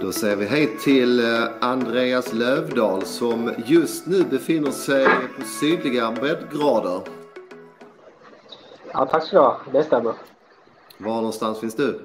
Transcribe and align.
Då 0.00 0.12
säger 0.12 0.36
vi 0.36 0.46
hej 0.46 0.76
till 0.84 1.20
eh, 1.20 1.48
Andreas 1.60 2.32
Lövdahl 2.32 3.02
som 3.02 3.54
just 3.66 4.06
nu 4.06 4.24
befinner 4.24 4.70
sig 4.70 5.06
på 5.06 5.44
sydliga 5.60 6.12
breddgrader. 6.12 7.00
Ja, 8.92 9.06
tack 9.06 9.24
ska 9.24 9.36
du 9.36 9.42
ha. 9.42 9.60
Det 9.72 9.84
stämmer. 9.84 10.14
Var 10.98 11.14
någonstans 11.14 11.60
finns 11.60 11.74
du? 11.74 12.00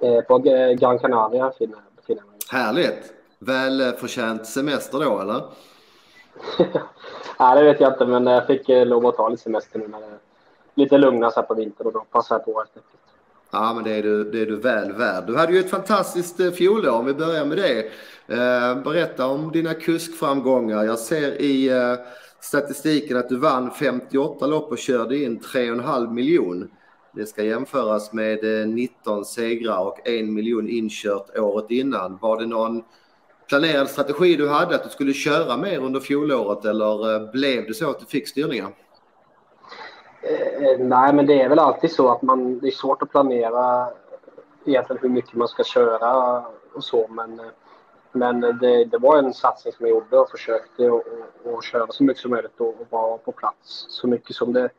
Eh, 0.00 0.20
på 0.20 0.38
Gran 0.78 0.98
Canaria 0.98 1.48
befinner 1.48 1.76
jag 1.76 2.16
mig. 2.16 2.38
Härligt! 2.50 3.12
Välförtjänt 3.38 4.46
semester 4.46 4.98
då, 4.98 5.20
eller? 5.20 5.42
Nej, 7.38 7.56
det 7.56 7.62
vet 7.62 7.80
jag 7.80 7.92
inte, 7.92 8.06
men 8.06 8.26
jag 8.26 8.46
fick 8.46 8.68
eh, 8.68 8.86
lov 8.86 9.06
att 9.06 9.16
ta 9.16 9.28
lite 9.28 9.42
semester 9.42 9.78
nu 9.78 9.88
när 9.88 10.00
det 10.00 10.06
är 10.06 10.18
lite 10.74 10.98
lugnare 10.98 11.42
på 11.42 11.54
vintern 11.54 11.86
och 11.86 11.92
då 11.92 12.04
passar 12.10 12.34
jag 12.34 12.44
på 12.44 12.60
enkelt. 12.60 12.84
Ja, 13.54 13.72
men 13.74 13.84
det 13.84 13.90
är, 13.90 14.02
du, 14.02 14.30
det 14.30 14.40
är 14.40 14.46
du 14.46 14.56
väl 14.56 14.92
värd. 14.92 15.26
Du 15.26 15.36
hade 15.36 15.52
ju 15.52 15.58
ett 15.58 15.70
fantastiskt 15.70 16.40
eh, 16.40 16.50
fjolår, 16.50 16.90
om 16.90 17.06
vi 17.06 17.14
börjar 17.14 17.44
med 17.44 17.56
det. 17.56 17.78
Eh, 18.26 18.82
berätta 18.82 19.26
om 19.26 19.52
dina 19.52 19.74
kuskframgångar. 19.74 20.84
Jag 20.84 20.98
ser 20.98 21.42
i 21.42 21.68
eh, 21.68 21.94
statistiken 22.40 23.16
att 23.16 23.28
du 23.28 23.36
vann 23.36 23.70
58 23.70 24.46
lopp 24.46 24.70
och 24.70 24.78
körde 24.78 25.18
in 25.18 25.40
3,5 25.40 26.12
miljon. 26.12 26.70
Det 27.12 27.26
ska 27.26 27.44
jämföras 27.44 28.12
med 28.12 28.68
19 28.68 29.24
segrar 29.24 29.78
och 29.78 30.08
1 30.08 30.24
miljon 30.24 30.68
inkört 30.68 31.38
året 31.38 31.70
innan. 31.70 32.18
Var 32.22 32.40
det 32.40 32.46
någon 32.46 32.82
planerad 33.48 33.88
strategi 33.88 34.36
du 34.36 34.48
hade 34.48 34.74
att 34.74 34.84
du 34.84 34.90
skulle 34.90 35.12
köra 35.12 35.56
mer 35.56 35.78
under 35.78 36.00
fjolåret 36.00 36.64
eller 36.64 37.32
blev 37.32 37.66
det 37.66 37.74
så 37.74 37.90
att 37.90 38.00
du 38.00 38.06
fick 38.06 38.28
styrningar? 38.28 38.83
Eh, 40.24 40.64
eh, 40.64 40.78
nej, 40.78 41.12
men 41.14 41.26
det 41.26 41.42
är 41.42 41.48
väl 41.48 41.58
alltid 41.58 41.92
så 41.92 42.08
att 42.08 42.22
man, 42.22 42.58
det 42.58 42.66
är 42.66 42.70
svårt 42.70 43.02
att 43.02 43.10
planera 43.10 43.88
egentligen 44.64 45.02
hur 45.02 45.08
mycket 45.08 45.34
man 45.34 45.48
ska 45.48 45.64
köra 45.64 46.42
och 46.74 46.84
så. 46.84 47.06
Men, 47.08 47.40
eh, 47.40 47.46
men 48.12 48.40
det, 48.40 48.84
det 48.84 48.98
var 48.98 49.18
en 49.18 49.34
satsning 49.34 49.72
som 49.72 49.86
jag 49.86 49.94
gjorde 49.94 50.18
och 50.18 50.30
försökte 50.30 51.00
att 51.58 51.64
köra 51.64 51.86
så 51.90 52.04
mycket 52.04 52.22
som 52.22 52.30
möjligt 52.30 52.60
och, 52.60 52.68
och 52.68 52.86
vara 52.90 53.18
på 53.18 53.32
plats 53.32 53.86
så 53.88 54.06
mycket 54.06 54.36
som 54.36 54.52
det, 54.52 54.70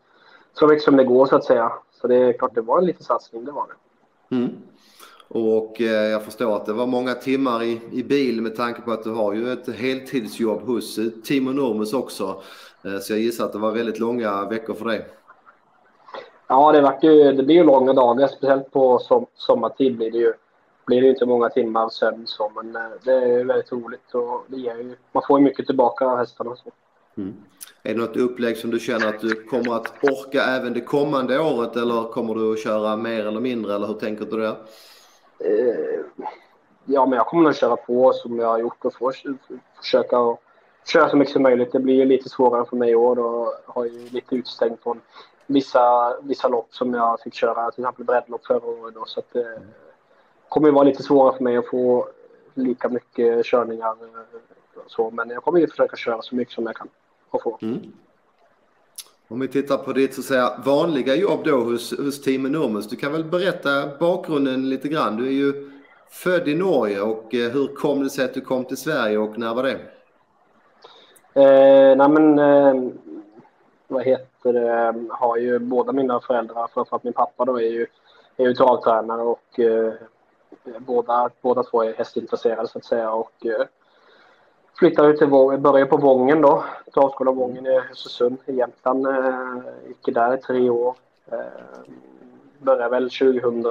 så 0.54 0.68
mycket 0.68 0.84
som 0.84 0.96
det 0.96 1.04
går 1.04 1.26
så 1.26 1.36
att 1.36 1.44
säga. 1.44 1.72
Så 2.02 2.08
det 2.08 2.16
är 2.16 2.34
klart, 2.34 2.56
det 2.56 2.62
var 2.62 2.80
en 2.80 2.86
liten 2.86 3.04
satsning, 3.04 3.46
det 3.46 3.52
var 3.52 3.68
det. 3.68 4.36
Mm. 4.36 4.50
Och 5.28 5.82
eh, 5.82 5.88
jag 5.88 6.24
förstår 6.24 6.56
att 6.56 6.66
det 6.66 6.74
var 6.74 6.88
många 6.88 7.14
timmar 7.14 7.64
i, 7.64 7.82
i 7.92 8.04
bil 8.04 8.42
med 8.42 8.56
tanke 8.56 8.82
på 8.82 8.92
att 8.92 9.04
du 9.04 9.12
har 9.12 9.34
ju 9.34 9.52
ett 9.52 9.76
heltidsjobb 9.76 10.62
hos 10.62 10.98
eh, 10.98 11.06
Timo 11.24 11.52
Normus 11.52 11.94
också. 11.94 12.42
Eh, 12.84 13.00
så 13.00 13.14
jag 13.14 13.20
gissar 13.20 13.46
att 13.46 13.54
det 13.54 13.60
var 13.60 13.72
väldigt 13.72 14.00
långa 14.00 14.50
veckor 14.50 14.74
för 14.74 14.86
dig. 14.86 15.08
Ja, 16.48 16.72
det, 16.72 16.82
vart 16.82 17.04
ju, 17.04 17.32
det 17.32 17.44
blir 17.44 17.56
ju 17.56 17.64
långa 17.64 17.94
dagar, 17.94 18.28
speciellt 18.28 18.72
på 18.72 19.00
som, 19.00 19.26
sommartid 19.36 19.98
blir 19.98 20.12
det 20.12 20.18
ju 20.18 20.34
blir 20.86 21.02
det 21.02 21.10
inte 21.10 21.26
många 21.26 21.50
timmar 21.50 21.90
sömn 21.90 22.28
så, 22.28 22.52
men 22.56 22.76
eh, 22.76 22.92
det 23.04 23.14
är 23.14 23.44
väldigt 23.44 23.72
roligt 23.72 24.14
och 24.14 24.46
det 24.48 24.58
ger 24.58 24.76
ju, 24.76 24.96
man 25.12 25.24
får 25.28 25.40
ju 25.40 25.46
mycket 25.46 25.66
tillbaka 25.66 26.06
av 26.06 26.18
hästarna. 26.18 26.56
Så. 26.56 26.72
Mm. 27.18 27.34
Är 27.84 27.94
det 27.94 28.00
något 28.00 28.18
upplägg 28.18 28.58
som 28.58 28.72
du 28.72 28.80
känner 28.80 29.08
att 29.08 29.20
du 29.20 29.44
kommer 29.44 29.76
att 29.76 30.04
orka 30.04 30.44
även 30.44 30.74
det 30.74 30.82
kommande 30.82 31.40
året 31.40 31.76
eller 31.76 32.12
kommer 32.12 32.36
du 32.36 32.54
att 32.54 32.60
köra 32.60 32.96
mer 32.96 33.26
eller 33.26 33.40
mindre 33.40 33.76
eller 33.76 33.88
hur 33.88 33.94
tänker 33.94 34.26
du 34.26 34.38
där? 34.38 34.56
Eh, 35.40 36.26
ja, 36.86 37.06
men 37.06 37.18
jag 37.18 37.28
kommer 37.28 37.44
nog 37.44 37.56
köra 37.56 37.76
på 37.76 38.14
som 38.14 38.40
jag 38.40 38.48
har 38.48 38.60
gjort 38.60 38.86
och 38.86 38.94
få, 38.94 39.12
försöka 39.82 40.38
köra 40.86 41.10
så 41.10 41.18
mycket 41.18 41.34
som 41.34 41.44
möjligt. 41.44 41.72
Det 41.72 41.80
blir 41.80 41.96
ju 41.96 42.06
lite 42.06 42.30
svårare 42.30 42.66
för 42.66 42.78
mig 42.78 42.92
i 42.92 42.96
år 42.96 43.20
och 43.20 43.54
har 43.66 43.86
ju 43.86 44.10
lite 44.10 44.36
utstängt 44.36 44.84
från 44.84 45.02
vissa, 45.48 46.16
vissa 46.22 46.48
lopp 46.48 46.68
som 46.70 46.94
jag 46.94 47.20
fick 47.22 47.34
köra, 47.34 47.72
till 47.72 47.84
exempel 47.84 48.06
breddlopp 48.06 48.46
förra 48.46 48.66
året. 48.66 48.96
Då, 48.96 49.06
så 49.06 49.20
att 49.20 49.34
det 49.34 49.62
kommer 50.50 50.68
ju 50.68 50.74
vara 50.74 50.84
lite 50.84 51.04
svårare 51.04 51.38
för 51.38 51.44
mig 51.44 51.58
att 51.58 51.68
få 51.68 52.08
lika 52.54 52.90
mycket 52.90 53.46
körningar. 53.46 53.92
Eh, 53.92 54.40
så, 54.88 55.12
men 55.12 55.30
jag 55.30 55.44
kommer 55.44 55.60
ju 55.60 55.68
försöka 55.68 55.96
köra 55.96 56.22
så 56.22 56.36
mycket 56.36 56.54
som 56.54 56.66
jag 56.66 56.76
kan 56.76 56.88
och 57.30 57.42
få. 57.42 57.58
Mm. 57.62 57.94
Om 59.28 59.40
vi 59.40 59.48
tittar 59.48 59.78
på 59.78 59.94
ditt 59.94 60.14
så 60.14 60.22
att 60.22 60.26
säga, 60.26 60.62
vanliga 60.66 61.16
jobb 61.16 61.40
då 61.44 61.58
hos, 61.58 61.98
hos 61.98 62.22
Team 62.22 62.46
Enormous. 62.46 62.90
Du 62.90 62.96
kan 62.96 63.12
väl 63.12 63.24
berätta 63.24 63.98
bakgrunden 64.00 64.70
lite 64.70 64.88
grann. 64.88 65.18
Du 65.18 65.28
är 65.28 65.32
ju 65.32 65.72
född 66.10 66.48
i 66.48 66.56
Norge 66.56 67.02
och 67.02 67.34
eh, 67.34 67.52
hur 67.52 67.68
kom 67.68 68.04
det 68.04 68.10
sig 68.10 68.26
att 68.26 68.34
du 68.34 68.42
kom 68.42 68.66
till 68.66 68.78
Sverige 68.78 69.18
och 69.18 69.38
när 69.38 69.54
var 69.54 69.64
det? 69.64 69.80
Eh, 71.34 71.98
nej 71.98 72.10
men, 72.10 72.40
eh, 72.40 72.92
vad 73.88 74.04
heter 74.04 74.35
har 75.10 75.38
ju 75.38 75.60
båda 75.60 75.92
mina 75.92 76.20
föräldrar, 76.20 76.68
framförallt 76.74 77.04
min 77.04 77.14
pappa 77.14 77.46
då, 77.46 77.60
är 77.60 77.70
ju, 77.70 77.88
är 78.38 78.44
ju 78.48 78.54
travtränare 78.54 79.22
och 79.22 79.60
eh, 79.60 79.94
båda, 80.78 81.30
båda 81.42 81.64
två 81.64 81.84
är 81.84 81.94
hästintresserade 81.94 82.68
så 82.68 82.78
att 82.78 82.86
säga. 82.86 83.12
Och, 83.12 83.46
eh, 83.46 83.66
flyttade 84.80 85.18
till 85.18 85.28
Vången, 85.28 85.62
började 85.62 85.90
på 85.90 85.98
Vången 85.98 86.42
då, 86.42 86.64
travskolan 86.94 87.36
Vången 87.36 87.66
i 87.66 87.80
Östersund 87.92 88.38
i 88.46 88.56
Jämtland. 88.56 89.08
Eh, 89.08 89.58
gick 89.88 90.16
där 90.16 90.34
i 90.34 90.38
tre 90.38 90.70
år. 90.70 90.96
Eh, 91.32 91.38
började 92.60 92.90
väl 92.90 93.10
2000, 93.10 93.64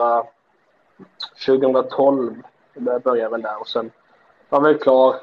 2012, 1.47 2.43
började 2.75 3.29
väl 3.29 3.43
där 3.43 3.61
och 3.61 3.69
sen 3.69 3.91
var 4.49 4.61
väl 4.61 4.79
klar 4.79 5.17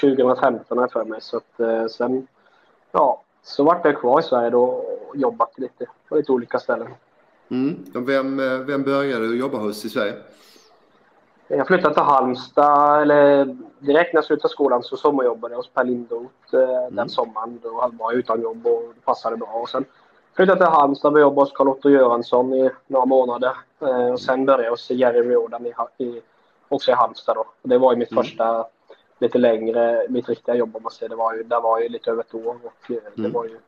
2015 0.00 0.88
för 0.88 1.04
mig 1.04 1.20
så 1.20 1.36
att 1.36 1.60
eh, 1.60 1.86
sen, 1.86 2.26
ja, 2.92 3.23
så 3.44 3.64
vart 3.64 3.84
jag 3.84 4.00
kvar 4.00 4.20
i 4.20 4.22
Sverige 4.22 4.50
då 4.50 4.62
och 4.62 5.16
jobbat 5.16 5.58
lite 5.58 5.86
på 6.08 6.16
lite 6.16 6.32
olika 6.32 6.58
ställen. 6.58 6.88
Mm. 7.48 7.84
Vem, 7.94 8.40
eh, 8.40 8.58
vem 8.58 8.82
började 8.82 9.28
du 9.28 9.38
jobba 9.38 9.58
hos 9.58 9.84
i 9.84 9.88
Sverige? 9.88 10.14
Jag 11.48 11.66
flyttade 11.66 11.94
till 11.94 12.02
Halmstad, 12.02 13.02
eller 13.02 13.44
direkt 13.78 14.12
när 14.12 14.18
jag 14.18 14.24
slutade 14.24 14.48
skolan 14.48 14.82
så 14.82 14.96
sommarjobbade 14.96 15.52
jag 15.52 15.56
hos 15.58 15.68
Per 15.68 15.84
Lindroth 15.84 16.54
eh, 16.54 16.60
mm. 16.60 16.96
den 16.96 17.08
sommaren. 17.08 17.60
Då 17.62 17.70
var 17.70 18.12
jag 18.12 18.14
utan 18.14 18.42
jobb 18.42 18.66
och 18.66 18.82
det 18.94 19.00
passade 19.04 19.36
bra. 19.36 19.48
Och 19.48 19.68
sen 19.68 19.84
flyttade 20.36 20.60
jag 20.60 20.70
till 20.70 20.80
Halmstad 20.80 21.12
och 21.12 21.20
jobbade 21.20 21.40
hos 21.40 21.52
Carl-Otto 21.52 21.90
Göransson 21.90 22.54
i 22.54 22.70
några 22.86 23.06
månader. 23.06 23.52
Eh, 23.80 24.12
och 24.12 24.20
sen 24.20 24.46
började 24.46 24.64
jag 24.64 24.70
hos 24.70 24.90
Jerry 24.90 25.20
Riordan 25.20 25.66
i, 25.66 26.04
i, 26.04 26.22
också 26.68 26.90
i 26.90 26.94
Halmstad. 26.94 27.36
Då. 27.36 27.44
Och 27.62 27.68
det 27.68 27.78
var 27.78 27.92
ju 27.92 27.98
mitt 27.98 28.12
mm. 28.12 28.24
första 28.24 28.66
lite 29.18 29.38
längre, 29.38 30.06
mitt 30.08 30.28
riktiga 30.28 30.54
jobb 30.54 30.76
om 30.76 30.82
man 30.82 30.92
säger. 30.92 31.10
Det 31.10 31.16
var 31.16 31.34
ju, 31.34 31.42
där 31.42 31.60
var 31.60 31.80
ju 31.80 31.88
lite 31.88 32.10
över 32.10 32.22
ett 32.22 32.34
år 32.34 32.56
och 32.62 32.90
eh, 32.90 33.02
det 33.14 33.20
mm. 33.20 33.32
var 33.32 33.44
ju 33.44 33.58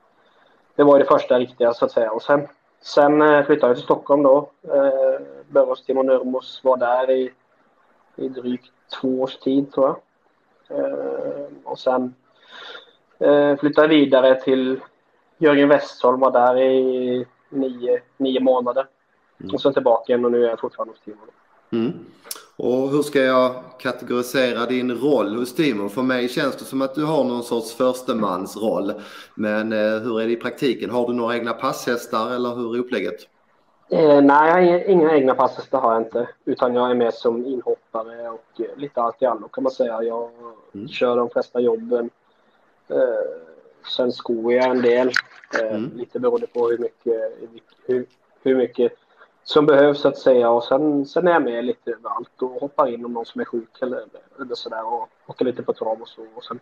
det 0.76 0.84
var 0.84 0.96
ju 0.96 1.02
det 1.02 1.08
första 1.08 1.38
riktiga 1.38 1.74
så 1.74 1.84
att 1.84 1.92
säga. 1.92 2.12
Och 2.12 2.22
sen, 2.22 2.48
sen 2.80 3.22
eh, 3.22 3.44
flyttade 3.46 3.70
jag 3.70 3.76
till 3.76 3.84
Stockholm 3.84 4.22
då. 4.22 4.50
Eh, 4.62 5.20
började 5.48 5.82
Timo 5.86 6.02
Nurmos, 6.02 6.60
var 6.64 6.76
där 6.76 7.10
i, 7.10 7.32
i 8.16 8.28
drygt 8.28 8.72
två 9.00 9.22
års 9.22 9.36
tid 9.36 9.72
tror 9.72 9.86
jag. 9.86 9.96
Eh, 10.78 11.46
och 11.64 11.78
sen 11.78 12.14
eh, 13.18 13.56
flyttade 13.56 13.86
jag 13.86 13.88
vidare 13.88 14.40
till 14.40 14.80
Jörgen 15.38 15.68
Westholm, 15.68 16.20
var 16.20 16.30
där 16.30 16.58
i 16.58 17.26
nio, 17.48 18.00
nio 18.16 18.40
månader. 18.40 18.86
Mm. 19.40 19.54
Och 19.54 19.60
sen 19.60 19.72
tillbaka 19.72 20.12
igen 20.12 20.24
och 20.24 20.32
nu 20.32 20.44
är 20.44 20.48
jag 20.48 20.60
fortfarande 20.60 20.92
hos 20.92 21.00
Timo. 21.00 21.16
Mm. 21.70 22.06
Och 22.56 22.90
hur 22.90 23.02
ska 23.02 23.20
jag 23.20 23.54
kategorisera 23.78 24.66
din 24.66 24.90
roll 24.90 25.36
hos 25.36 25.54
Timo? 25.54 25.88
För 25.88 26.02
mig 26.02 26.28
känns 26.28 26.56
det 26.56 26.64
som 26.64 26.82
att 26.82 26.94
du 26.94 27.04
har 27.04 27.24
någon 27.24 27.42
sorts 27.42 27.74
förstemansroll. 27.74 28.92
Men 29.34 29.72
eh, 29.72 29.78
hur 29.78 30.20
är 30.20 30.26
det 30.26 30.32
i 30.32 30.36
praktiken? 30.36 30.90
Har 30.90 31.06
du 31.06 31.14
några 31.14 31.36
egna 31.36 31.52
passhästar 31.52 32.34
eller 32.34 32.54
hur 32.54 32.74
är 32.74 32.78
upplägget? 32.78 33.28
Eh, 33.90 34.22
nej, 34.22 34.64
inga, 34.64 34.84
inga 34.84 35.14
egna 35.14 35.34
passhästar 35.34 35.80
har 35.80 35.92
jag 35.92 36.02
inte. 36.02 36.28
Utan 36.44 36.74
jag 36.74 36.90
är 36.90 36.94
med 36.94 37.14
som 37.14 37.46
inhoppare 37.46 38.28
och 38.28 38.60
eh, 38.60 38.76
lite 38.76 39.02
allt 39.02 39.22
i 39.22 39.26
allo 39.26 39.48
kan 39.48 39.64
man 39.64 39.72
säga. 39.72 40.02
Jag 40.02 40.30
mm. 40.74 40.88
kör 40.88 41.16
de 41.16 41.30
flesta 41.30 41.60
jobben. 41.60 42.10
Eh, 42.88 42.96
sen 43.96 44.12
skor 44.12 44.52
jag 44.52 44.70
en 44.70 44.82
del. 44.82 45.10
Eh, 45.60 45.76
mm. 45.76 45.90
Lite 45.96 46.20
beroende 46.20 46.46
på 46.46 46.68
hur 46.68 46.78
mycket, 46.78 47.38
hur, 47.86 48.06
hur 48.42 48.56
mycket 48.56 48.92
som 49.46 49.66
behövs 49.66 50.00
så 50.00 50.08
att 50.08 50.18
säga. 50.18 50.50
Och 50.50 50.64
sen, 50.64 51.06
sen 51.06 51.28
är 51.28 51.32
jag 51.32 51.42
med 51.42 51.64
lite 51.64 51.90
överallt 51.90 52.42
och 52.42 52.50
hoppar 52.50 52.88
in 52.88 53.04
om 53.04 53.12
någon 53.12 53.26
som 53.26 53.40
är 53.40 53.44
sjuk 53.44 53.82
eller, 53.82 54.04
eller 54.40 54.54
sådär 54.54 54.86
och 54.86 55.08
åker 55.26 55.44
lite 55.44 55.62
på 55.62 55.72
trav 55.72 56.02
och 56.02 56.08
så. 56.08 56.22
Och 56.34 56.44
sen 56.44 56.58
mm. 56.58 56.60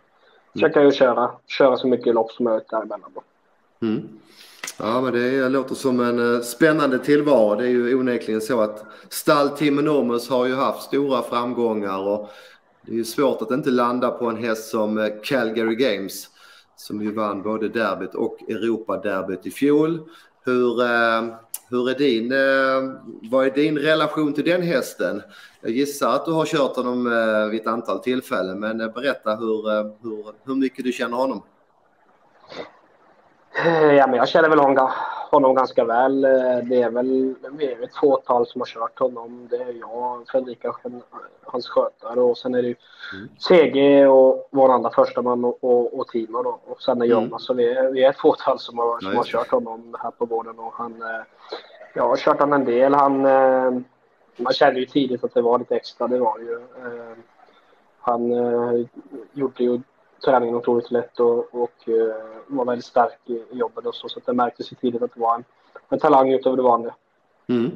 försöker 0.53 0.81
jag 0.81 0.93
köra, 0.93 1.31
köra 1.45 1.77
så 1.77 1.87
mycket 1.87 2.13
lopp 2.13 2.31
som 2.31 2.45
möjligt 2.45 2.69
däremellan. 2.69 3.11
Mm. 3.81 4.19
Ja, 4.79 5.01
men 5.01 5.13
det 5.13 5.49
låter 5.49 5.75
som 5.75 5.99
en 5.99 6.35
eh, 6.35 6.41
spännande 6.41 6.99
tillvaro. 6.99 7.55
Det 7.55 7.65
är 7.65 7.69
ju 7.69 7.95
onekligen 7.95 8.41
så 8.41 8.61
att 8.61 8.85
stall 9.09 9.49
Tim 9.49 9.79
Enormous 9.79 10.29
har 10.29 10.45
ju 10.45 10.55
haft 10.55 10.83
stora 10.83 11.21
framgångar 11.21 12.07
och 12.07 12.29
det 12.81 12.91
är 12.91 12.95
ju 12.95 13.05
svårt 13.05 13.41
att 13.41 13.51
inte 13.51 13.69
landa 13.69 14.11
på 14.11 14.25
en 14.25 14.37
häst 14.37 14.69
som 14.69 14.97
eh, 14.97 15.09
Calgary 15.23 15.75
Games 15.75 16.29
som 16.75 17.01
ju 17.01 17.11
vann 17.11 17.41
både 17.41 17.69
derbyt 17.69 18.15
och 18.15 18.41
Europa-derbyt 18.49 19.45
i 19.45 19.51
fjol. 19.51 19.99
Hur, 20.43 20.81
eh, 20.81 21.35
hur 21.75 21.89
är 21.89 21.95
din, 21.95 22.31
eh, 22.31 23.29
vad 23.31 23.45
är 23.45 23.51
din 23.51 23.77
relation 23.77 24.33
till 24.33 24.45
den 24.45 24.61
hästen? 24.61 25.21
Jag 25.61 25.71
gissar 25.71 26.15
att 26.15 26.25
du 26.25 26.31
har 26.31 26.45
kört 26.45 26.75
honom 26.75 27.07
eh, 27.07 27.45
vid 27.45 27.61
ett 27.61 27.67
antal 27.67 27.99
tillfällen, 27.99 28.59
men 28.59 28.81
eh, 28.81 28.93
berätta 28.93 29.35
hur, 29.35 29.83
hur, 30.03 30.25
hur 30.45 30.55
mycket 30.55 30.85
du 30.85 30.91
känner 30.91 31.17
honom. 31.17 31.43
Ja, 33.97 34.07
men 34.07 34.13
jag 34.13 34.27
känner 34.27 34.49
väl 34.49 34.59
honom, 34.59 34.91
honom 35.31 35.55
ganska 35.55 35.85
väl. 35.85 36.21
Det 36.69 36.81
är 36.81 36.89
väl 36.89 37.35
vi 37.51 37.71
är 37.71 37.83
ett 37.83 37.95
fåtal 37.95 38.47
som 38.47 38.61
har 38.61 38.65
kört 38.65 38.99
honom. 38.99 39.47
Det 39.49 39.55
är 39.55 39.73
jag, 39.79 40.27
Fredrika, 40.27 40.75
hans 41.43 41.69
skötare 41.69 42.19
och 42.19 42.37
sen 42.37 42.55
är 42.55 42.61
det 42.61 42.67
ju 42.67 42.75
mm. 43.13 43.29
CG 43.37 44.07
och 44.07 44.49
vår 44.51 44.73
andra 44.73 44.89
första 44.89 45.21
man 45.21 45.45
och, 45.45 45.63
och, 45.63 45.99
och 45.99 46.07
Timo 46.07 46.43
då. 46.43 46.59
Och 46.65 46.81
sen 46.81 47.01
är 47.01 47.05
Jonas. 47.05 47.27
Mm. 47.27 47.39
Så 47.39 47.53
vi 47.53 47.71
är, 47.71 47.91
vi 47.91 48.03
är 48.03 48.09
ett 48.09 48.19
fåtal 48.19 48.59
som 48.59 48.77
har, 48.77 48.99
som 48.99 49.15
har 49.15 49.23
kört 49.23 49.51
honom 49.51 49.95
här 49.99 50.11
på 50.11 50.25
gården 50.25 50.59
och 50.59 50.73
han... 50.73 51.03
Jag 51.93 52.07
har 52.07 52.17
kört 52.17 52.39
honom 52.39 52.61
en 52.61 52.65
del. 52.65 52.93
Han... 52.93 53.21
Man 54.37 54.53
kände 54.53 54.79
ju 54.79 54.85
tidigt 54.85 55.23
att 55.23 55.33
det 55.33 55.41
var 55.41 55.59
lite 55.59 55.75
extra, 55.75 56.07
det 56.07 56.19
var 56.19 56.39
ju. 56.39 56.59
Han 57.99 58.31
gjorde 59.33 59.63
ju 59.63 59.81
träningen 60.25 60.55
otroligt 60.55 60.91
lätt 60.91 61.19
och, 61.19 61.55
och 61.55 61.87
uh, 61.87 62.13
var 62.47 62.65
väldigt 62.65 62.85
stark 62.85 63.19
i, 63.25 63.33
i 63.33 63.45
jobbet 63.51 63.85
och 63.85 63.95
så. 63.95 64.09
Så 64.09 64.19
det 64.25 64.33
märktes 64.33 64.71
ju 64.71 64.75
tidigt 64.75 65.01
att 65.01 65.13
det 65.13 65.19
var 65.19 65.35
en, 65.35 65.43
en 65.89 65.99
talang 65.99 66.33
utöver 66.33 66.57
det 66.57 66.63
vanliga. 66.63 66.95
Mm. 67.47 67.71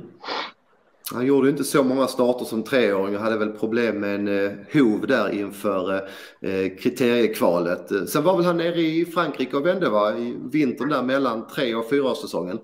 Han 1.13 1.25
gjorde 1.25 1.49
inte 1.49 1.63
så 1.63 1.83
många 1.83 2.07
starter 2.07 2.45
som 2.45 2.63
treåring 2.63 3.15
och 3.15 3.21
hade 3.21 3.37
väl 3.37 3.51
problem 3.51 3.99
med 3.99 4.15
en 4.15 4.45
eh, 4.45 4.51
hov 4.73 5.07
där 5.07 5.29
inför 5.29 5.95
eh, 6.41 6.77
kriteriekvalet. 6.79 8.09
Sen 8.09 8.23
var 8.23 8.37
väl 8.37 8.45
han 8.45 8.57
nere 8.57 8.81
i 8.81 9.05
Frankrike 9.05 9.57
och 9.57 9.65
vände 9.65 9.89
va? 9.89 10.17
I 10.17 10.37
vintern 10.51 10.89
där 10.89 11.03
mellan 11.03 11.47
tre 11.47 11.75
och 11.75 11.89
fyraårssäsongen. 11.89 12.59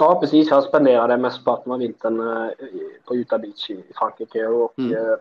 Ja 0.00 0.20
precis, 0.20 0.50
jag 0.50 0.64
spenderade 0.64 1.16
mest 1.16 1.44
parten 1.44 1.72
av 1.72 1.78
vintern 1.78 2.20
eh, 2.20 2.50
på 3.04 3.16
Utah 3.16 3.40
Beach 3.40 3.70
i 3.70 3.84
Frankrike 3.94 4.46
och 4.46 4.78
mm. 4.78 4.92
eh, 4.92 5.14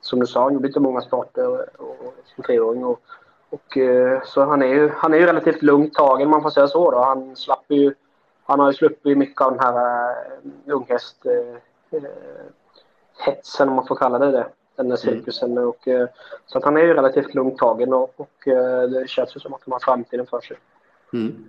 som 0.00 0.20
du 0.20 0.26
sa, 0.26 0.42
han 0.42 0.54
gjorde 0.54 0.66
inte 0.66 0.80
många 0.80 1.00
starter 1.00 1.80
och, 1.80 2.14
som 2.34 2.44
treåring. 2.44 2.84
Och, 2.84 3.00
och, 3.50 3.76
eh, 3.76 4.22
så 4.24 4.44
han 4.44 4.62
är, 4.62 4.66
ju, 4.66 4.90
han 4.96 5.14
är 5.14 5.18
ju 5.18 5.26
relativt 5.26 5.62
lugnt 5.62 5.94
tagen, 5.94 6.30
man 6.30 6.42
får 6.42 6.50
säga 6.50 6.68
så. 6.68 6.90
Då. 6.90 6.98
Han, 6.98 7.36
slapp 7.36 7.64
ju, 7.68 7.94
han 8.44 8.60
har 8.60 8.70
ju 8.70 8.76
sluppit 8.76 9.18
mycket 9.18 9.40
av 9.42 9.50
den 9.50 9.60
här 9.60 10.10
uh, 10.10 10.74
unghäst... 10.74 11.26
Uh, 11.26 12.06
hetsen 13.18 13.68
om 13.68 13.74
man 13.74 13.86
får 13.86 13.96
kalla 13.96 14.18
det 14.18 14.30
det. 14.30 14.46
Den 14.76 14.88
där 14.88 15.06
mm. 15.06 15.18
cirkusen. 15.18 15.52
Mm. 15.52 15.68
Och, 15.68 15.88
så 16.46 16.58
att 16.58 16.64
han 16.64 16.76
är 16.76 16.80
ju 16.80 16.94
relativt 16.94 17.34
lugnt 17.34 17.58
tagen 17.58 17.92
och, 17.92 18.12
och 18.16 18.42
det 18.90 19.08
känns 19.08 19.36
ju 19.36 19.40
som 19.40 19.54
att 19.54 19.60
han 19.64 19.72
har 19.72 19.80
framtiden 19.80 20.26
för 20.26 20.40
sig. 20.40 20.56
Mm. 21.12 21.44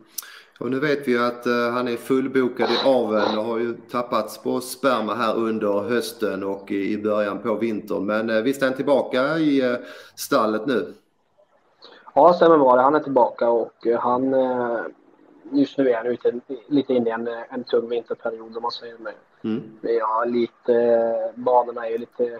Och 0.59 0.71
nu 0.71 0.79
vet 0.79 1.07
vi 1.07 1.11
ju 1.11 1.23
att 1.23 1.47
uh, 1.47 1.69
han 1.69 1.87
är 1.87 1.95
fullbokad 1.95 2.69
i 2.69 2.77
aveln 2.85 3.37
och 3.37 3.43
har 3.43 3.57
ju 3.57 3.73
tappats 3.73 4.37
på 4.43 4.61
sperma 4.61 5.15
här 5.15 5.35
under 5.35 5.81
hösten 5.81 6.43
och 6.43 6.71
i 6.71 6.97
början 6.97 7.39
på 7.39 7.55
vintern. 7.55 8.05
Men 8.05 8.29
uh, 8.29 8.41
visst 8.41 8.61
är 8.61 8.65
han 8.65 8.75
tillbaka 8.75 9.37
i 9.37 9.71
uh, 9.71 9.77
stallet 10.15 10.65
nu? 10.65 10.93
Ja, 12.15 12.33
stämmer 12.33 12.57
bra. 12.57 12.81
Han 12.81 12.95
är 12.95 12.99
tillbaka 12.99 13.49
och 13.49 13.87
han... 13.99 14.35
Just 15.51 15.77
nu 15.77 15.89
är 15.89 15.97
han 15.97 16.05
ute 16.05 16.39
lite 16.67 16.93
inne 16.93 17.09
i 17.09 17.13
en, 17.13 17.27
en 17.49 17.63
tung 17.63 17.89
vinterperiod 17.89 18.57
om 18.57 18.61
man 18.61 18.71
säger 18.71 18.95
det. 18.97 19.47
Mm. 19.47 19.63
Ja, 19.81 20.23
lite... 20.27 21.31
Banorna 21.35 21.87
är 21.87 21.91
ju 21.91 21.97
lite, 21.97 22.39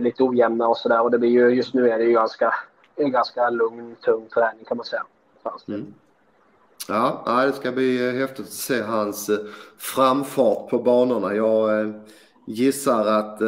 lite 0.00 0.22
ojämna 0.22 0.68
och 0.68 0.76
sådär 0.76 1.02
och 1.02 1.10
det 1.10 1.18
blir 1.18 1.30
ju... 1.30 1.48
Just 1.48 1.74
nu 1.74 1.90
är 1.90 1.98
det 1.98 2.04
ju 2.04 2.12
ganska, 2.12 2.54
en 2.96 3.10
ganska 3.10 3.50
lugn, 3.50 3.96
tung 4.04 4.26
träning 4.34 4.64
kan 4.64 4.76
man 4.76 4.86
säga. 4.86 5.02
Mm. 5.68 5.94
Ja, 6.88 7.44
det 7.46 7.52
ska 7.52 7.72
bli 7.72 8.08
eh, 8.08 8.14
häftigt 8.14 8.46
att 8.46 8.52
se 8.52 8.80
hans 8.80 9.28
eh, 9.28 9.38
framfart 9.78 10.70
på 10.70 10.78
banorna. 10.78 11.34
Jag 11.34 11.80
eh, 11.80 11.90
gissar 12.46 13.06
att 13.06 13.38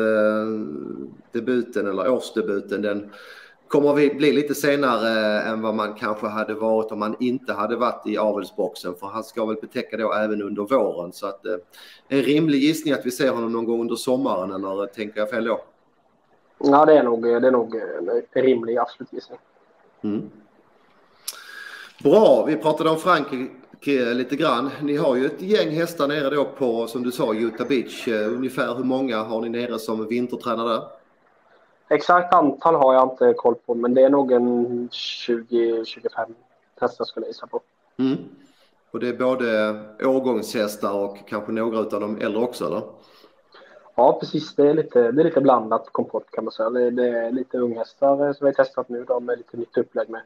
debuten 1.32 1.87
eller 1.87 2.11
årsdebuten 2.11 2.82
den 2.82 3.11
kommer 3.69 3.90
att 3.90 4.17
bli 4.17 4.32
lite 4.32 4.55
senare 4.55 5.40
än 5.40 5.62
vad 5.62 5.75
man 5.75 5.94
kanske 5.94 6.26
hade 6.26 6.55
varit 6.55 6.93
om 6.93 6.99
man 6.99 7.17
inte 7.20 7.52
hade 7.52 7.76
varit 7.76 8.06
i 8.06 8.19
avelsboxen. 8.19 8.94
För 8.94 9.06
han 9.06 9.25
ska 9.25 9.44
väl 9.44 9.56
betäcka 9.56 9.96
då 9.96 10.12
även 10.12 10.43
under 10.43 10.62
våren. 10.62 11.12
Så 11.12 11.26
att 11.26 11.46
en 12.08 12.23
rimlig 12.23 12.58
gissning 12.58 12.94
att 12.94 13.06
vi 13.06 13.11
ser 13.11 13.32
honom 13.32 13.52
någon 13.52 13.64
gång 13.64 13.81
under 13.81 13.96
sommaren 13.96 14.50
eller 14.50 14.87
tänker 14.87 15.20
jag 15.20 15.31
fel 15.31 15.44
då? 15.44 15.61
Ja, 16.58 16.87
det 16.87 16.99
är 16.99 17.02
nog, 17.02 17.23
det 17.23 17.46
är 17.46 17.50
nog 17.50 17.75
en 18.32 18.43
rimlig 18.43 18.76
absolut 18.76 19.12
gissning. 19.12 19.38
Mm. 20.02 20.31
Bra, 22.03 22.45
vi 22.45 22.56
pratade 22.56 22.91
om 22.91 22.97
Frankrike 22.97 24.15
lite 24.15 24.37
grann. 24.37 24.71
Ni 24.83 24.97
har 24.97 25.17
ju 25.17 25.27
ett 25.27 25.43
gäng 25.43 25.71
hästar 25.71 26.09
nere 26.09 26.31
då 26.31 26.45
på, 26.45 26.87
som 26.87 27.03
du 27.03 27.12
sa, 27.12 27.35
Utah 27.35 27.69
Beach. 27.69 28.09
Eh, 28.09 28.33
ungefär 28.33 28.75
hur 28.75 28.85
många 28.85 29.23
har 29.23 29.41
ni 29.41 29.49
nere 29.49 29.79
som 29.79 30.06
vintertränare 30.06 30.69
där? 30.69 30.83
Exakt 31.89 32.35
antal 32.35 32.75
har 32.75 32.95
jag 32.95 33.12
inte 33.12 33.35
koll 33.37 33.55
på, 33.55 33.75
men 33.75 33.95
det 33.95 34.03
är 34.03 34.11
nog 34.11 34.33
en 34.33 34.89
20-25 34.89 36.35
hästar 36.81 37.05
skulle 37.05 37.27
jag 37.27 37.31
gissa 37.31 37.47
på. 37.47 37.61
Mm. 37.97 38.17
Och 38.91 39.00
det 39.00 39.09
är 39.09 39.17
både 39.17 39.75
årgångshästar 40.05 40.93
och 40.93 41.19
kanske 41.29 41.53
några 41.53 41.79
av 41.79 42.00
de 42.00 42.21
äldre 42.21 42.43
också, 42.43 42.67
eller? 42.67 42.83
Ja, 43.95 44.19
precis. 44.21 44.55
Det 44.55 44.69
är 44.69 44.75
lite, 44.75 45.12
det 45.12 45.23
är 45.23 45.25
lite 45.25 45.41
blandat 45.41 45.89
kompott 45.93 46.31
kan 46.31 46.45
man 46.45 46.53
säga. 46.53 46.71
Det 46.71 46.83
är, 46.83 46.91
det 46.91 47.09
är 47.09 47.31
lite 47.31 47.59
unghästar 47.59 48.17
som 48.17 48.45
vi 48.45 48.47
har 48.47 48.65
testat 48.65 48.89
nu 48.89 49.05
då, 49.05 49.21
med 49.21 49.39
lite 49.39 49.56
nytt 49.56 49.79
upplägg 49.79 50.09
med 50.09 50.21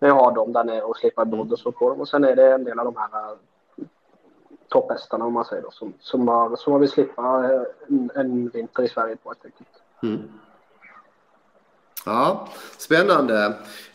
vi 0.00 0.06
jag 0.06 0.14
har 0.14 0.34
dem 0.34 0.52
där 0.52 0.64
nere 0.64 0.82
och 0.82 0.96
slipar 0.96 1.24
brodd 1.24 1.52
och 1.52 1.58
så 1.58 1.72
på 1.72 1.90
dem. 1.90 2.00
Och 2.00 2.08
sen 2.08 2.24
är 2.24 2.36
det 2.36 2.52
en 2.52 2.64
del 2.64 2.78
av 2.78 2.84
de 2.84 2.96
här 2.96 3.30
eh, 3.30 3.36
topphästarna 4.68 5.24
om 5.24 5.32
man 5.32 5.44
säger 5.44 5.62
då, 5.62 5.70
som, 5.70 5.94
som, 6.00 6.28
har, 6.28 6.56
som 6.56 6.72
har 6.72 6.80
vill 6.80 6.90
slippa 6.90 7.50
eh, 7.52 7.62
en, 7.88 8.10
en 8.14 8.48
vinter 8.48 8.82
i 8.82 8.88
Sverige 8.88 9.16
på 9.16 9.28
helt 9.28 9.44
enkelt. 9.44 9.68
Mm. 10.02 10.22
Ja, 12.06 12.48
spännande. 12.78 13.44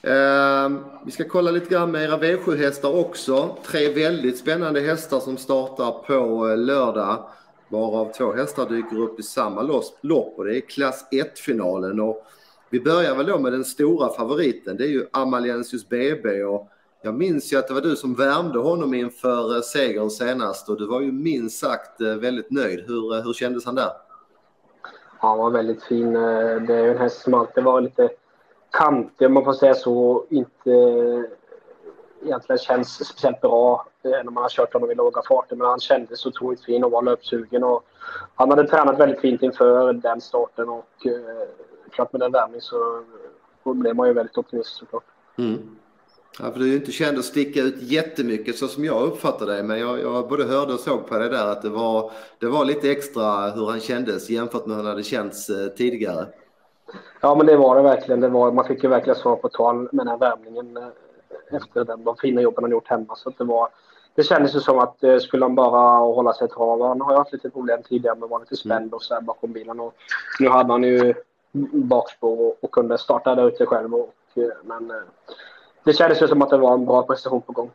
Eh, 0.01 0.69
vi 1.05 1.11
ska 1.11 1.29
kolla 1.29 1.51
lite 1.51 1.69
grann 1.69 1.91
med 1.91 2.03
era 2.03 2.17
V7-hästar 2.17 2.99
också. 2.99 3.57
Tre 3.65 3.93
väldigt 3.93 4.37
spännande 4.37 4.81
hästar 4.81 5.19
som 5.19 5.37
startar 5.37 5.91
på 5.91 6.49
eh, 6.49 6.57
lördag. 6.57 7.29
Varav 7.69 8.11
två 8.11 8.33
hästar 8.33 8.69
dyker 8.69 8.99
upp 8.99 9.19
i 9.19 9.23
samma 9.23 9.61
lopp 10.01 10.33
och 10.37 10.45
det 10.45 10.57
är 10.57 10.61
klass 10.61 11.07
1-finalen. 11.11 11.99
Och 11.99 12.25
vi 12.75 12.81
börjar 12.81 13.15
väl 13.15 13.25
då 13.25 13.39
med 13.39 13.51
den 13.51 13.65
stora 13.65 14.09
favoriten. 14.09 14.77
Det 14.77 14.83
är 14.83 14.87
ju 14.87 15.05
Amaliensius 15.11 15.89
BB 15.89 16.43
och 16.43 16.69
jag 17.01 17.13
minns 17.13 17.53
ju 17.53 17.57
att 17.57 17.67
det 17.67 17.73
var 17.73 17.81
du 17.81 17.95
som 17.95 18.13
värmde 18.15 18.59
honom 18.59 18.93
inför 18.93 19.55
eh, 19.55 19.61
segern 19.61 20.09
senast 20.09 20.69
och 20.69 20.77
du 20.77 20.87
var 20.87 21.01
ju 21.01 21.11
minst 21.11 21.59
sagt 21.59 22.01
eh, 22.01 22.15
väldigt 22.15 22.51
nöjd. 22.51 22.83
Hur, 22.87 23.15
eh, 23.15 23.23
hur 23.23 23.33
kändes 23.33 23.65
han 23.65 23.75
där? 23.75 23.89
Han 25.17 25.37
var 25.37 25.49
väldigt 25.49 25.83
fin. 25.83 26.13
Det 26.13 26.75
är 26.75 26.87
en 26.87 26.97
häst 26.97 27.21
som 27.21 27.33
alltid 27.33 27.63
var 27.63 27.81
lite 27.81 28.09
kantig 28.71 29.27
om 29.27 29.33
man 29.33 29.43
får 29.43 29.53
säga 29.53 29.73
så. 29.73 30.25
Inte 30.29 30.71
egentligen 32.23 32.59
känns 32.59 33.07
speciellt 33.07 33.41
bra 33.41 33.87
när 34.03 34.23
man 34.23 34.43
har 34.43 34.49
kört 34.49 34.73
honom 34.73 34.91
i 34.91 34.95
låga 34.95 35.21
farter. 35.27 35.55
Men 35.55 35.67
han 35.67 35.79
kändes 35.79 36.25
otroligt 36.25 36.65
fin 36.65 36.83
och 36.83 36.91
var 36.91 37.01
löpsugen. 37.01 37.63
Och 37.63 37.83
han 38.35 38.49
hade 38.49 38.67
tränat 38.67 38.99
väldigt 38.99 39.21
fint 39.21 39.41
inför 39.41 39.93
den 39.93 40.21
starten 40.21 40.69
och 40.69 41.07
klart 41.95 42.13
med 42.13 42.21
den 42.21 42.31
värmning 42.31 42.61
så 42.61 43.03
blev 43.63 43.95
man 43.95 44.07
ju 44.07 44.13
väldigt 44.13 44.37
optimistisk 44.37 44.79
såklart. 44.79 45.03
Mm. 45.37 45.77
Ja, 46.39 46.51
för 46.51 46.59
du 46.59 46.73
är 46.73 46.75
inte 46.75 46.91
känd 46.91 47.17
att 47.17 47.25
sticka 47.25 47.61
ut 47.61 47.75
jättemycket 47.81 48.57
så 48.57 48.67
som 48.67 48.85
jag 48.85 49.03
uppfattar 49.03 49.45
det. 49.45 49.63
Men 49.63 49.79
jag, 49.79 49.99
jag 49.99 50.29
både 50.29 50.43
hörde 50.43 50.73
och 50.73 50.79
såg 50.79 51.07
på 51.07 51.17
det 51.17 51.29
där 51.29 51.47
att 51.47 51.61
det 51.61 51.69
var, 51.69 52.11
det 52.39 52.47
var 52.47 52.65
lite 52.65 52.91
extra 52.91 53.49
hur 53.51 53.65
han 53.65 53.79
kändes 53.79 54.29
jämfört 54.29 54.65
med 54.65 54.75
hur 54.75 54.83
han 54.83 54.91
hade 54.91 55.03
känts 55.03 55.49
eh, 55.49 55.67
tidigare. 55.67 56.27
Ja, 57.21 57.35
men 57.35 57.45
det 57.45 57.57
var 57.57 57.75
det 57.75 57.81
verkligen. 57.81 58.19
Det 58.19 58.29
var, 58.29 58.51
man 58.51 58.67
fick 58.67 58.83
ju 58.83 58.89
verkligen 58.89 59.19
svar 59.19 59.35
på 59.35 59.49
tal 59.49 59.75
med 59.75 59.89
den 59.91 60.07
här 60.07 60.17
värmningen 60.17 60.77
eh, 60.77 61.55
efter 61.55 61.85
den, 61.85 62.03
de 62.03 62.15
fina 62.17 62.41
jobben 62.41 62.63
han 62.63 62.71
gjort 62.71 62.87
hemma. 62.87 63.15
Så 63.15 63.29
det, 63.37 63.43
var, 63.43 63.69
det 64.15 64.23
kändes 64.23 64.55
ju 64.55 64.59
som 64.59 64.79
att 64.79 65.03
eh, 65.03 65.17
skulle 65.17 65.45
han 65.45 65.55
bara 65.55 65.97
hålla 65.97 66.33
sig 66.33 66.45
ett 66.45 66.53
hav. 66.53 66.87
Han 66.87 67.01
har 67.01 67.11
ju 67.11 67.17
haft 67.17 67.33
lite 67.33 67.49
problem 67.49 67.79
tidigare 67.89 68.15
med 68.15 68.23
att 68.23 68.29
vara 68.29 68.39
lite 68.39 68.55
spänd 68.55 68.93
och 68.93 69.03
så 69.03 69.21
bakom 69.21 69.53
bilen. 69.53 69.79
Och 69.79 69.93
nu 70.39 70.49
hade 70.49 70.71
han 70.71 70.83
ju 70.83 71.13
bakspår 71.71 72.55
och 72.61 72.71
kunde 72.71 72.97
starta 72.97 73.35
där 73.35 73.47
ute 73.47 73.65
själv. 73.65 73.95
Och, 73.95 74.13
men 74.63 74.91
eh, 74.91 74.97
det 75.83 75.93
kändes 75.93 76.21
ju 76.21 76.27
som 76.27 76.41
att 76.41 76.49
det 76.49 76.57
var 76.57 76.73
en 76.73 76.85
bra 76.85 77.03
prestation 77.03 77.41
på 77.41 77.51
gång. 77.51 77.71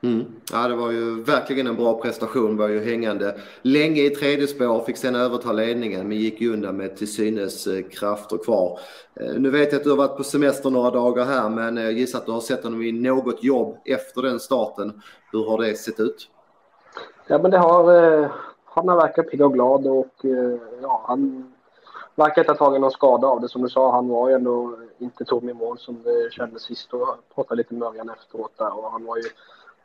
Mm. 0.00 0.26
Ja, 0.52 0.68
det 0.68 0.76
var 0.76 0.90
ju 0.90 1.22
verkligen 1.22 1.66
en 1.66 1.76
bra 1.76 2.00
prestation. 2.00 2.56
Var 2.56 2.68
ju 2.68 2.84
hängande 2.84 3.34
länge 3.62 4.02
i 4.02 4.10
tredje 4.10 4.46
spår, 4.46 4.84
fick 4.84 4.96
sen 4.96 5.14
överta 5.14 5.52
ledningen 5.52 6.08
men 6.08 6.16
gick 6.16 6.40
ju 6.40 6.52
undan 6.52 6.76
med 6.76 6.96
till 6.96 7.12
synes 7.12 7.66
eh, 7.66 7.82
krafter 7.82 8.38
kvar. 8.38 8.78
Eh, 9.14 9.34
nu 9.38 9.50
vet 9.50 9.72
jag 9.72 9.78
att 9.78 9.84
du 9.84 9.90
har 9.90 9.96
varit 9.96 10.16
på 10.16 10.24
semester 10.24 10.70
några 10.70 10.90
dagar 10.90 11.24
här 11.24 11.48
men 11.48 11.76
jag 11.76 11.92
gissar 11.92 12.18
att 12.18 12.26
du 12.26 12.32
har 12.32 12.40
sett 12.40 12.64
honom 12.64 12.82
i 12.82 12.92
något 12.92 13.44
jobb 13.44 13.76
efter 13.84 14.22
den 14.22 14.40
starten. 14.40 15.02
Hur 15.32 15.50
har 15.50 15.58
det 15.62 15.74
sett 15.74 16.00
ut? 16.00 16.28
Ja, 17.26 17.38
men 17.38 17.50
det 17.50 17.58
har... 17.58 18.48
Han 18.64 18.88
har 18.88 18.96
verkat 18.96 19.30
pigg 19.30 19.40
och 19.40 19.52
glad 19.52 19.86
och 19.86 20.14
ja, 20.82 21.04
han 21.08 21.52
verkar 22.18 22.42
inte 22.42 22.52
ha 22.52 22.58
tagit 22.58 22.80
någon 22.80 22.90
skada 22.90 23.26
av 23.26 23.40
det. 23.40 23.48
Som 23.48 23.62
du 23.62 23.68
sa, 23.68 23.92
han 23.92 24.08
var 24.08 24.28
ju 24.28 24.34
ändå 24.34 24.76
inte 24.98 25.24
tom 25.24 25.48
i 25.48 25.52
mål 25.54 25.78
som 25.78 26.02
det 26.02 26.32
kändes 26.32 26.62
sist 26.62 26.94
och 26.94 27.08
pratade 27.34 27.56
lite 27.56 27.74
med 27.74 27.88
Örjan 27.88 28.10
efteråt 28.10 28.52
där 28.56 28.78
och 28.78 28.90
han 28.90 29.04
var 29.04 29.16
ju 29.16 29.22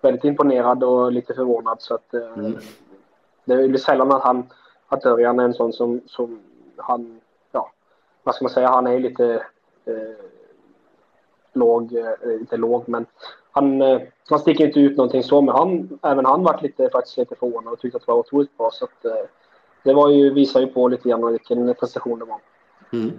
väldigt 0.01 0.23
imponerad 0.23 0.83
och 0.83 1.11
lite 1.11 1.33
förvånad 1.33 1.81
så 1.81 1.95
att 1.95 2.13
eh, 2.13 2.33
mm. 2.37 2.57
det 3.45 3.67
blir 3.67 3.79
sällan 3.79 4.11
att 4.11 4.23
han 4.23 4.49
att 4.87 5.05
Örjan 5.05 5.39
är 5.39 5.43
en 5.43 5.53
sån 5.53 5.73
som, 5.73 6.01
som 6.05 6.39
han, 6.77 7.21
ja, 7.51 7.71
vad 8.23 8.35
ska 8.35 8.45
man 8.45 8.53
säga, 8.53 8.69
han 8.69 8.87
är 8.87 8.99
lite 8.99 9.33
eh, 9.85 10.25
låg, 11.53 11.95
eh, 11.95 12.33
inte 12.39 12.57
låg 12.57 12.89
men 12.89 13.05
han, 13.51 13.81
han 14.29 14.39
sticker 14.39 14.65
inte 14.65 14.79
ut 14.79 14.97
någonting 14.97 15.23
så, 15.23 15.41
men 15.41 15.55
han, 15.55 15.99
även 16.03 16.25
han 16.25 16.43
varit 16.43 16.61
lite, 16.61 16.89
faktiskt 16.89 17.17
lite 17.17 17.35
förvånad 17.35 17.73
och 17.73 17.79
tyckte 17.79 17.97
att 17.97 18.05
det 18.05 18.11
var 18.11 18.19
otroligt 18.19 18.57
bra. 18.57 18.69
Så 18.71 18.85
att, 18.85 19.05
det 19.83 19.93
var 19.93 20.09
ju, 20.09 20.33
visar 20.33 20.59
ju 20.59 20.67
på 20.67 20.87
lite 20.87 21.09
grann 21.09 21.31
vilken 21.31 21.75
prestation 21.75 22.19
det 22.19 22.25
var. 22.25 22.39
Mm. 22.93 23.11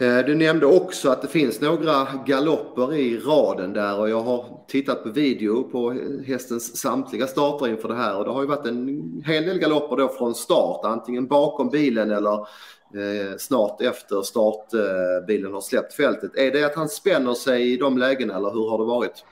Eh, 0.00 0.26
du 0.26 0.34
nämnde 0.34 0.66
också 0.66 1.10
att 1.10 1.22
det 1.22 1.28
finns 1.28 1.60
några 1.60 2.06
galopper 2.26 2.94
i 2.94 3.18
raden 3.18 3.72
där 3.72 4.00
och 4.00 4.10
jag 4.10 4.20
har 4.20 4.64
tittat 4.68 5.02
på 5.02 5.08
video 5.08 5.62
på 5.62 5.90
hästens 6.26 6.76
samtliga 6.76 7.26
starter 7.26 7.68
inför 7.68 7.88
det 7.88 7.94
här 7.94 8.18
och 8.18 8.24
det 8.24 8.30
har 8.30 8.42
ju 8.42 8.48
varit 8.48 8.66
en 8.66 9.22
hel 9.26 9.44
del 9.44 9.58
galopper 9.58 9.96
då 9.96 10.08
från 10.08 10.34
start, 10.34 10.80
antingen 10.84 11.26
bakom 11.26 11.70
bilen 11.70 12.10
eller 12.10 12.34
eh, 12.34 13.36
snart 13.38 13.80
efter 13.80 14.22
startbilen 14.22 15.46
eh, 15.46 15.52
har 15.52 15.60
släppt 15.60 15.94
fältet. 15.94 16.36
Är 16.36 16.50
det 16.50 16.64
att 16.64 16.74
han 16.74 16.88
spänner 16.88 17.34
sig 17.34 17.72
i 17.72 17.76
de 17.76 17.98
lägena 17.98 18.36
eller 18.36 18.50
hur 18.50 18.70
har 18.70 18.78
det 18.78 18.84
varit? 18.84 19.24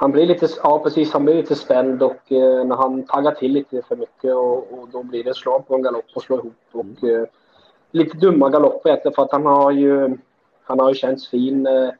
Han 0.00 0.12
blir 0.12 0.26
lite, 0.26 0.48
ja 0.62 0.78
precis, 0.78 1.12
han 1.12 1.24
blir 1.24 1.34
lite 1.34 1.54
spänd 1.54 2.02
och 2.02 2.32
eh, 2.32 2.64
när 2.64 2.76
han 2.76 3.02
taggar 3.02 3.34
till 3.34 3.52
lite 3.52 3.82
för 3.82 3.96
mycket 3.96 4.34
och, 4.34 4.72
och 4.72 4.88
då 4.92 5.02
blir 5.02 5.24
det 5.24 5.34
slag 5.34 5.68
på 5.68 5.74
en 5.74 5.82
galopp 5.82 6.04
och 6.14 6.22
slå 6.22 6.38
ihop. 6.38 6.54
Och, 6.72 7.02
mm 7.02 7.26
lite 7.90 8.16
dumma 8.16 8.48
galopper 8.48 9.10
för 9.14 9.22
att 9.22 9.32
han 9.32 9.46
har 9.46 9.70
ju, 9.70 10.16
han 10.62 10.80
har 10.80 10.88
ju 10.88 10.94
känts 10.94 11.28
fin 11.28 11.66
eh, 11.66 11.90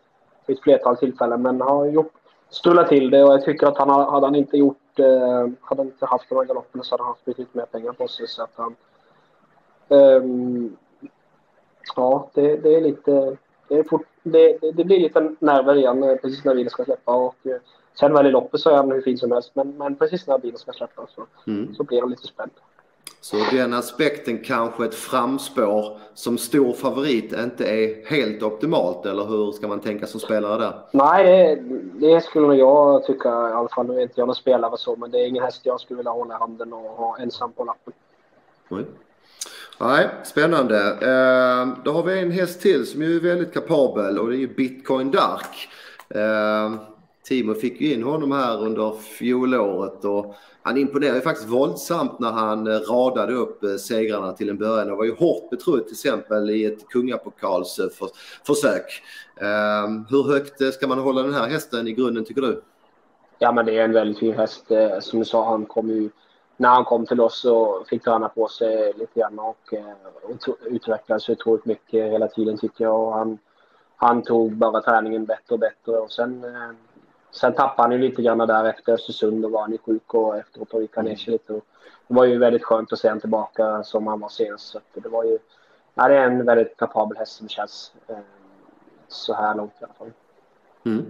vid 0.46 0.56
ett 0.56 0.62
flertal 0.62 0.96
tillfällen 0.96 1.42
men 1.42 1.60
har 1.60 1.86
gjort, 1.86 2.12
strulat 2.50 2.88
till 2.88 3.10
det 3.10 3.24
och 3.24 3.32
jag 3.32 3.44
tycker 3.44 3.66
att 3.66 3.78
han 3.78 3.90
har, 3.90 4.10
hade 4.10 4.26
han 4.26 4.34
inte 4.34 4.56
gjort, 4.56 4.98
eh, 4.98 5.48
hade 5.60 5.80
han 5.80 5.86
inte 5.86 6.06
haft 6.06 6.28
de 6.28 6.34
här 6.34 6.44
galopperna 6.44 6.84
så 6.84 6.94
hade 6.94 7.02
han 7.02 7.12
haft 7.12 7.24
betydligt 7.24 7.54
mer 7.54 7.66
pengar 7.66 7.92
på 7.92 8.08
sig 8.08 8.28
så 8.28 8.42
att 8.42 8.52
han 8.54 8.76
um, 9.88 10.76
Ja, 11.96 12.30
det, 12.34 12.56
det, 12.56 12.74
är 12.74 12.80
lite, 12.80 13.36
det, 13.68 13.78
är 13.78 13.82
fort, 13.82 14.06
det, 14.32 14.58
det, 14.72 14.84
blir 14.84 15.00
lite 15.00 15.34
nerver 15.38 15.76
igen 15.76 16.02
eh, 16.02 16.16
precis 16.16 16.44
när 16.44 16.54
bilen 16.54 16.70
ska 16.70 16.84
släppa 16.84 17.12
och 17.12 17.36
eh, 17.42 17.56
sen 18.00 18.12
väl 18.12 18.26
i 18.26 18.30
loppet 18.30 18.60
så 18.60 18.70
är 18.70 18.76
han 18.76 18.92
hur 18.92 19.02
fin 19.02 19.18
som 19.18 19.32
helst 19.32 19.50
men, 19.54 19.78
men 19.78 19.96
precis 19.96 20.26
när 20.26 20.38
bilen 20.38 20.58
ska 20.58 20.72
släppa 20.72 21.06
så, 21.14 21.26
mm. 21.46 21.74
så 21.74 21.84
blir 21.84 22.00
han 22.00 22.10
lite 22.10 22.26
spänd. 22.26 22.50
Så 23.20 23.36
den 23.52 23.74
aspekten 23.74 24.38
kanske 24.38 24.84
ett 24.84 24.94
framspår 24.94 25.98
som 26.14 26.38
stor 26.38 26.72
favorit 26.72 27.32
inte 27.32 27.64
är 27.64 28.06
helt 28.06 28.42
optimalt 28.42 29.06
eller 29.06 29.24
hur 29.24 29.52
ska 29.52 29.68
man 29.68 29.80
tänka 29.80 30.06
som 30.06 30.20
spelare 30.20 30.58
där? 30.58 30.72
Nej, 30.92 31.24
det, 31.24 31.62
det 32.06 32.20
skulle 32.20 32.46
nog 32.46 32.56
jag 32.56 33.04
tycka 33.04 33.28
i 33.28 33.52
alla 33.52 33.68
fall. 33.68 33.86
Nu 33.86 33.98
är 33.98 34.02
inte 34.02 34.20
jag 34.20 34.26
någon 34.26 34.34
spelare 34.34 34.76
så, 34.76 34.96
men 34.96 35.10
det 35.10 35.18
är 35.18 35.26
ingen 35.26 35.42
häst 35.42 35.60
jag 35.64 35.80
skulle 35.80 35.96
vilja 35.96 36.10
hålla 36.10 36.34
i 36.34 36.38
handen 36.38 36.72
och 36.72 36.80
ha 36.80 37.18
ensam 37.18 37.52
på 37.52 37.64
lappen. 37.64 37.92
Nej. 38.68 38.84
Nej, 39.80 40.08
spännande. 40.24 40.90
Eh, 40.90 41.68
då 41.84 41.92
har 41.92 42.02
vi 42.02 42.18
en 42.18 42.30
häst 42.30 42.60
till 42.60 42.86
som 42.86 43.02
är 43.02 43.20
väldigt 43.20 43.54
kapabel 43.54 44.18
och 44.18 44.30
det 44.30 44.36
är 44.36 44.38
ju 44.38 44.54
Bitcoin 44.54 45.10
Dark. 45.10 45.68
Eh, 46.08 46.74
Timo 47.24 47.54
fick 47.54 47.80
ju 47.80 47.94
in 47.94 48.02
honom 48.02 48.32
här 48.32 48.62
under 48.62 48.92
fjolåret 48.92 50.04
och 50.04 50.34
han 50.62 50.76
imponerade 50.76 51.20
faktiskt 51.20 51.48
våldsamt 51.48 52.18
när 52.18 52.30
han 52.30 52.66
eh, 52.66 52.80
radade 52.80 53.32
upp 53.32 53.64
eh, 53.64 53.74
segrarna 53.74 54.32
till 54.32 54.48
en 54.48 54.58
början. 54.58 54.86
Det 54.86 54.94
var 54.94 55.04
ju 55.04 55.14
hårt 55.14 55.50
betrodd 55.50 55.84
till 55.84 55.92
exempel 55.92 56.50
i 56.50 56.64
ett 56.64 56.88
kungapokalsförsök. 56.88 59.02
Eh, 59.36 59.88
hur 60.10 60.32
högt 60.32 60.74
ska 60.74 60.86
man 60.86 60.98
hålla 60.98 61.22
den 61.22 61.34
här 61.34 61.48
hästen 61.48 61.88
i 61.88 61.92
grunden 61.92 62.24
tycker 62.24 62.42
du? 62.42 62.62
Ja 63.38 63.52
men 63.52 63.66
det 63.66 63.78
är 63.78 63.84
en 63.84 63.92
väldigt 63.92 64.18
fin 64.18 64.34
häst. 64.34 64.66
Som 65.00 65.18
du 65.18 65.24
sa, 65.24 65.50
han 65.50 65.66
kom 65.66 65.88
ju, 65.88 66.10
när 66.58 66.68
han 66.68 66.84
kom 66.84 67.06
till 67.06 67.20
oss 67.20 67.40
så 67.40 67.84
fick 67.88 68.04
träna 68.04 68.28
på 68.28 68.48
sig 68.48 68.92
lite 68.96 69.20
grann 69.20 69.38
och, 69.38 69.74
eh, 69.74 69.94
och 70.22 70.56
utvecklades 70.64 71.28
otroligt 71.28 71.64
mycket 71.64 72.12
hela 72.12 72.28
tiden 72.28 72.58
tycker 72.58 72.84
jag. 72.84 73.00
Och 73.00 73.12
han, 73.12 73.38
han 73.96 74.22
tog 74.22 74.56
bara 74.56 74.80
träningen 74.80 75.24
bättre 75.24 75.54
och 75.54 75.58
bättre 75.58 75.92
och 75.92 76.12
sen 76.12 76.44
eh, 76.44 76.70
Sen 77.30 77.54
tappade 77.54 77.82
han 77.82 77.92
ju 77.92 77.98
lite 77.98 78.22
grann 78.22 78.38
där 78.38 78.64
efter 78.64 78.92
Östersund 78.92 79.44
och 79.44 79.50
var 79.50 79.60
han 79.60 79.72
ju 79.72 79.78
sjuk 79.78 80.14
och 80.14 80.36
efteråt 80.36 80.72
gick 80.72 80.96
han 80.96 81.04
ner 81.04 81.16
sig 81.16 81.32
lite. 81.32 81.52
det 81.52 81.62
var 82.06 82.24
ju 82.24 82.38
väldigt 82.38 82.64
skönt 82.64 82.92
att 82.92 82.98
se 82.98 83.08
honom 83.08 83.20
tillbaka 83.20 83.82
som 83.82 84.06
han 84.06 84.20
var 84.20 84.28
senast. 84.28 84.66
Så 84.66 84.80
det 84.94 85.08
var 85.08 85.24
ju, 85.24 85.38
ja, 85.94 86.08
det 86.08 86.16
är 86.16 86.26
en 86.26 86.44
väldigt 86.44 86.76
kapabel 86.76 87.18
häst 87.18 87.32
som 87.32 87.48
känns 87.48 87.92
eh, 88.06 88.18
så 89.08 89.34
här 89.34 89.54
långt 89.54 89.72
i 89.80 89.84
alla 89.84 89.92
fall. 89.92 90.12
Mm. 90.84 91.04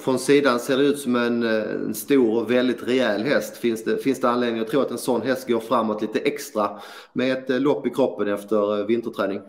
Från 0.00 0.18
sidan 0.18 0.60
ser 0.60 0.76
det 0.76 0.82
ut 0.82 0.98
som 0.98 1.16
en, 1.16 1.42
eh, 1.42 1.70
en, 1.70 1.94
stor 1.94 2.42
och 2.42 2.50
väldigt 2.50 2.88
rejäl 2.88 3.22
häst. 3.22 3.56
Finns 3.56 3.84
det, 3.84 3.96
finns 3.96 4.20
det 4.20 4.30
anledning 4.30 4.62
att 4.62 4.68
tro 4.68 4.80
att 4.80 4.90
en 4.90 4.98
sån 4.98 5.22
häst 5.22 5.48
går 5.48 5.60
framåt 5.60 6.02
lite 6.02 6.18
extra 6.18 6.80
med 7.12 7.32
ett 7.32 7.50
eh, 7.50 7.60
lopp 7.60 7.86
i 7.86 7.90
kroppen 7.90 8.28
efter 8.28 8.80
eh, 8.80 8.86
vinterträning? 8.86 9.40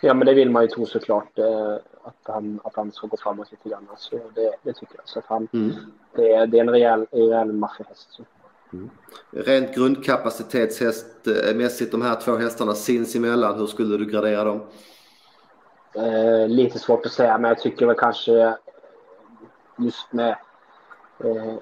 Ja, 0.00 0.14
men 0.14 0.26
det 0.26 0.34
vill 0.34 0.50
man 0.50 0.62
ju 0.62 0.68
tro 0.68 0.86
såklart. 0.86 1.38
Att 2.04 2.14
han, 2.22 2.60
att 2.64 2.76
han 2.76 2.92
ska 2.92 3.06
gå 3.06 3.16
framåt 3.16 3.50
lite 3.50 3.68
grann. 3.68 3.86
Så 3.96 4.20
det, 4.34 4.54
det 4.62 4.72
tycker 4.72 4.94
jag. 4.96 5.08
Så 5.08 5.18
att 5.18 5.24
han, 5.26 5.48
mm. 5.52 5.72
det, 6.16 6.32
är, 6.32 6.46
det 6.46 6.58
är 6.58 6.60
en 6.60 6.70
rejäl, 6.70 7.06
rejäl 7.10 7.52
maffiahäst. 7.52 8.20
Mm. 8.72 8.90
Rent 9.30 9.74
grundkapacitetsmässigt, 9.74 11.92
de 11.92 12.02
här 12.02 12.20
två 12.20 12.36
hästarna 12.36 12.74
sinsemellan, 12.74 13.58
hur 13.58 13.66
skulle 13.66 13.96
du 13.96 14.06
gradera 14.06 14.44
dem? 14.44 14.60
Eh, 15.94 16.48
lite 16.48 16.78
svårt 16.78 17.06
att 17.06 17.12
säga, 17.12 17.38
men 17.38 17.48
jag 17.48 17.58
tycker 17.58 17.86
väl 17.86 17.96
kanske 17.96 18.56
just 19.78 20.12
med 20.12 20.36
eh, 21.24 21.54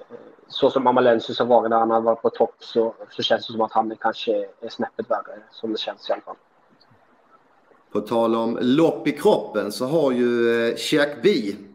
så 0.47 0.69
som 0.69 0.87
Amalensis 0.87 1.39
har 1.39 1.45
varit 1.45 1.69
när 1.69 1.79
han 1.79 1.91
har 1.91 2.01
varit 2.01 2.21
på 2.21 2.29
topp 2.29 2.55
så, 2.59 2.95
så 3.09 3.23
känns 3.23 3.47
det 3.47 3.53
som 3.53 3.61
att 3.61 3.71
han 3.71 3.91
är 3.91 3.95
kanske 3.95 4.45
är 4.61 4.69
snäppet 4.69 5.09
värre, 5.09 5.43
som 5.51 5.71
det 5.71 5.77
känns 5.77 6.09
i 6.09 6.13
alla 6.13 6.21
fall. 6.21 6.35
På 7.91 8.01
tal 8.01 8.35
om 8.35 8.57
lopp 8.61 9.07
i 9.07 9.11
kroppen 9.11 9.71
så 9.71 9.85
har 9.85 10.11
ju 10.11 10.63
eh, 10.67 10.75
Jack 10.91 11.09
B, 11.23 11.29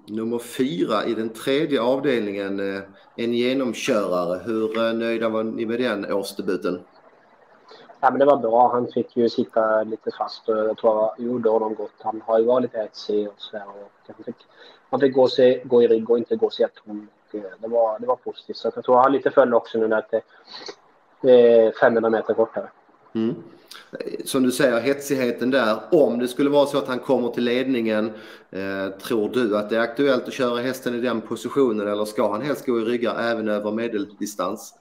nummer 0.07 0.39
fyra 0.39 1.05
i 1.05 1.15
den 1.15 1.29
tredje 1.29 1.81
avdelningen, 1.81 2.77
eh, 2.77 2.83
en 3.17 3.33
genomkörare. 3.33 4.41
Hur 4.45 4.87
eh, 4.87 4.95
nöjda 4.95 5.29
var 5.29 5.45
ni 5.45 5.67
med 5.67 5.81
den 5.81 6.13
årsdebuten? 6.13 6.81
Ja, 8.01 8.11
men 8.11 8.19
det 8.19 8.25
var 8.25 8.37
bra. 8.37 8.73
Han 8.73 8.89
fick 8.93 9.17
ju 9.17 9.29
sitta 9.29 9.83
lite 9.83 10.11
fast 10.19 10.49
och 10.49 10.57
jag 10.57 10.79
tror 10.79 10.95
jag 10.95 11.27
gjorde 11.27 11.51
honom 11.51 11.75
gott. 11.75 11.93
Han 11.99 12.23
har 12.27 12.39
ju 12.39 12.45
varit 12.45 12.63
lite 12.63 12.79
hetsig 12.79 13.29
och 13.29 13.35
så 13.39 13.57
där. 13.57 13.67
Och 13.69 13.91
han, 14.07 14.25
fick, 14.25 14.37
han 14.91 15.01
fick 15.01 15.15
gå, 15.15 15.29
sig, 15.29 15.63
gå 15.65 15.83
i 15.83 15.89
rygg 15.89 16.11
och 16.11 16.19
inte 16.19 16.37
gå 16.37 16.51
så 16.51 16.67
tom. 16.85 17.09
Eh, 17.33 17.41
det 17.59 17.69
var, 17.69 17.99
det 17.99 18.07
var 18.07 18.17
positivt. 18.17 18.57
Så 18.57 18.71
jag 18.75 18.85
tror 18.85 18.97
han 18.97 19.13
lite 19.13 19.31
föll 19.31 19.55
också 19.55 19.79
nu 19.79 19.89
när 19.89 20.07
det 20.11 20.23
eh, 21.31 21.67
är 21.67 21.73
500 21.81 22.11
meter 22.11 22.35
kortare. 22.35 22.71
Mm 23.15 23.35
som 24.25 24.43
du 24.43 24.53
säger, 24.53 24.81
hetsigheten 24.81 25.51
där. 25.51 25.79
Om 25.91 26.19
det 26.19 26.29
skulle 26.29 26.51
vara 26.51 26.67
så 26.67 26.79
att 26.79 26.89
han 26.89 26.99
kommer 26.99 27.29
till 27.29 27.45
ledningen, 27.45 28.13
eh, 28.51 28.99
tror 29.03 29.29
du 29.29 29.57
att 29.57 29.71
det 29.71 29.77
är 29.77 29.81
aktuellt 29.81 30.29
att 30.29 30.33
köra 30.33 30.61
hästen 30.61 30.95
i 30.95 31.01
den 31.01 31.21
positionen 31.21 31.89
eller 31.89 32.05
ska 32.05 32.33
han 32.33 32.43
helst 32.43 32.67
gå 32.67 32.81
i 32.81 32.85
ryggar 32.85 33.21
även 33.21 33.49
över 33.49 33.73
medeldistans? 33.73 34.75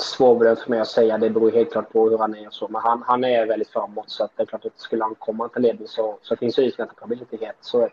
Svårbedömt 0.00 0.60
för 0.60 0.70
mig 0.70 0.80
att 0.80 0.88
säga. 0.88 1.18
Det 1.18 1.30
beror 1.30 1.50
helt 1.50 1.72
klart 1.72 1.92
på 1.92 2.10
hur 2.10 2.18
han 2.18 2.34
är 2.34 2.46
och 2.46 2.54
så. 2.54 2.68
Men 2.68 2.82
han, 2.82 3.02
han 3.06 3.24
är 3.24 3.46
väldigt 3.46 3.68
framåt 3.68 4.10
så 4.10 4.24
att 4.24 4.30
det 4.36 4.42
är 4.42 4.46
klart 4.46 4.64
att 4.64 4.80
skulle 4.80 5.04
han 5.04 5.14
komma 5.14 5.48
till 5.48 5.62
ledning 5.62 5.88
så, 5.88 6.18
så 6.22 6.36
finns 6.36 6.54
det 6.54 6.62
risk 6.62 6.80
att 6.80 6.88
han 6.88 6.96
kan 6.96 7.08
bli 7.08 7.16
lite 7.16 7.46
het. 7.46 7.56
Så 7.60 7.88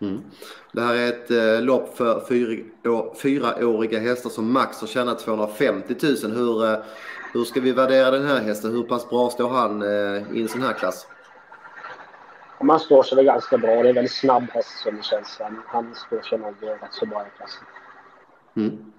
Mm. 0.00 0.22
Det 0.72 0.80
här 0.80 0.94
är 0.94 1.08
ett 1.08 1.30
eh, 1.30 1.62
lopp 1.62 1.96
för 1.96 2.26
fyra, 2.28 3.14
fyraåriga 3.22 3.98
hästar 3.98 4.30
som 4.30 4.52
max 4.52 4.80
har 4.80 4.88
tjänat 4.88 5.18
250 5.18 5.94
000. 6.24 6.32
Hur, 6.32 6.64
eh, 6.64 6.78
hur 7.32 7.44
ska 7.44 7.60
vi 7.60 7.72
värdera 7.72 8.10
den 8.10 8.26
här 8.26 8.40
hästen? 8.40 8.72
Hur 8.72 8.82
pass 8.82 9.10
bra 9.10 9.30
står 9.30 9.48
han 9.48 9.82
eh, 9.82 10.36
i 10.36 10.42
en 10.42 10.48
sån 10.48 10.62
här 10.62 10.72
klass? 10.72 11.06
Han 12.58 12.80
står 12.80 13.02
sig 13.02 13.16
väl 13.16 13.24
ganska 13.24 13.58
bra. 13.58 13.70
Det 13.70 13.78
är 13.78 13.84
en 13.84 13.94
väldigt 13.94 14.14
snabb 14.14 14.42
häst 14.50 14.78
som 14.82 14.96
det 14.96 15.02
känns. 15.02 15.38
Han, 15.40 15.62
han 15.66 15.94
står 15.94 16.20
sig 16.20 16.38
nog 16.38 16.54
rätt 16.60 16.80
så 16.90 17.06
bra 17.06 17.22
i 17.22 17.36
klassen. 17.36 17.64
Mm. 18.56 18.92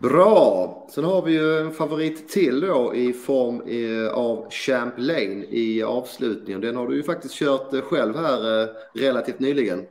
Bra! 0.00 0.86
Sen 0.90 1.04
har 1.04 1.22
vi 1.22 1.32
ju 1.32 1.58
en 1.58 1.72
favorit 1.72 2.28
till 2.28 2.60
då 2.60 2.94
i 2.94 3.12
form 3.12 3.62
eh, 3.66 4.14
av 4.14 4.50
Champ 4.50 4.94
Lane 4.96 5.44
i 5.50 5.82
avslutningen. 5.82 6.60
Den 6.60 6.76
har 6.76 6.88
du 6.88 6.96
ju 6.96 7.02
faktiskt 7.02 7.34
kört 7.34 7.74
eh, 7.74 7.80
själv 7.80 8.16
här 8.16 8.68
relativt 8.94 9.38
nyligen. 9.38 9.86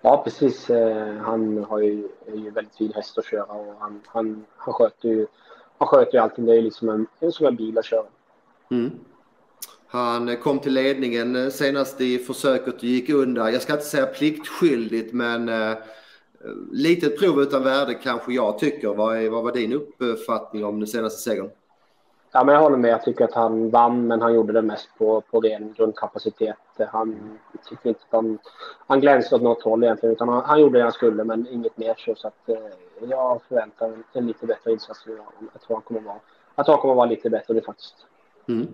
Ja, 0.00 0.22
precis. 0.24 0.68
Han 1.22 1.64
har 1.68 1.78
ju, 1.78 2.08
är 2.26 2.36
ju 2.36 2.50
väldigt 2.50 2.76
fin 2.76 2.92
häst 2.94 3.18
att 3.18 3.24
köra 3.24 3.44
och 3.44 3.74
han, 3.78 4.00
han, 4.06 4.44
han 4.56 4.72
sköter 4.72 5.08
ju 5.08 5.26
han 5.78 5.88
sköter 5.88 6.12
ju 6.12 6.18
allting. 6.18 6.46
Det 6.46 6.56
är 6.56 6.62
liksom 6.62 7.06
en, 7.20 7.32
som 7.32 7.46
en 7.46 7.56
bil 7.56 7.78
att 7.78 7.84
köra. 7.84 8.06
Mm. 8.70 8.90
Han 9.86 10.36
kom 10.36 10.58
till 10.58 10.72
ledningen 10.72 11.36
eh, 11.36 11.48
senast 11.48 12.00
i 12.00 12.18
försöket 12.18 12.74
och 12.74 12.84
gick 12.84 13.10
under. 13.10 13.48
Jag 13.48 13.62
ska 13.62 13.72
inte 13.72 13.84
säga 13.84 14.06
pliktskyldigt, 14.06 15.12
men 15.12 15.48
eh, 15.48 15.76
litet 16.72 17.18
prov 17.18 17.40
utan 17.42 17.64
värde 17.64 17.94
kanske 17.94 18.32
jag 18.32 18.58
tycker. 18.58 18.88
Vad, 18.88 19.16
är, 19.16 19.30
vad 19.30 19.44
var 19.44 19.52
din 19.52 19.72
uppfattning 19.98 20.64
om 20.64 20.80
den 20.80 20.86
senaste 20.86 21.22
segern? 21.22 21.50
Ja, 22.32 22.44
men 22.44 22.54
jag 22.54 22.62
håller 22.62 22.76
med. 22.76 22.90
Jag 22.90 23.04
tycker 23.04 23.24
att 23.24 23.34
han 23.34 23.70
vann, 23.70 24.06
men 24.06 24.20
han 24.20 24.34
gjorde 24.34 24.52
det 24.52 24.62
mest 24.62 24.88
på, 24.98 25.20
på 25.20 25.40
ren 25.40 25.74
grundkapacitet. 25.76 26.56
Han 26.92 27.38
tycker 27.68 27.88
inte 27.88 28.00
att 28.08 28.12
han, 28.12 28.38
han 28.86 29.00
glänste 29.00 29.34
åt 29.34 29.42
något 29.42 29.62
håll 29.62 29.84
egentligen, 29.84 30.12
utan 30.12 30.28
han, 30.28 30.44
han 30.44 30.60
gjorde 30.60 30.78
det 30.78 30.82
han 30.82 30.92
skulle, 30.92 31.24
men 31.24 31.46
inget 31.50 31.78
mer. 31.78 31.94
Så, 31.98 32.14
så 32.14 32.28
att, 32.28 32.48
eh, 32.48 32.56
jag 33.08 33.40
förväntar 33.48 33.88
mig 33.88 33.98
en 34.12 34.26
lite 34.26 34.46
bättre 34.46 34.72
insats. 34.72 35.04
Jag 35.52 35.62
tror 35.62 35.76
han 35.76 35.82
kommer 35.82 36.00
vara, 36.00 36.16
jag 36.54 36.66
tror 36.66 36.74
han 36.74 36.82
kommer 36.82 36.94
vara 36.94 37.06
lite 37.06 37.30
bättre 37.30 37.54
nu 37.54 37.60
faktiskt. 37.60 37.94
Mm. 38.48 38.66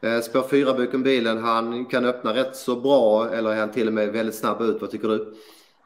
Eh, 0.00 0.20
spår 0.20 0.42
4 0.42 0.74
bakom 0.74 1.02
bilen, 1.02 1.38
han 1.38 1.84
kan 1.84 2.04
öppna 2.04 2.34
rätt 2.34 2.56
så 2.56 2.76
bra 2.76 3.30
eller 3.30 3.50
är 3.50 3.60
han 3.60 3.70
till 3.70 3.86
och 3.86 3.92
med 3.92 4.12
väldigt 4.12 4.34
snabb 4.34 4.62
ut? 4.62 4.80
Vad 4.80 4.90
tycker 4.90 5.08
du? 5.08 5.34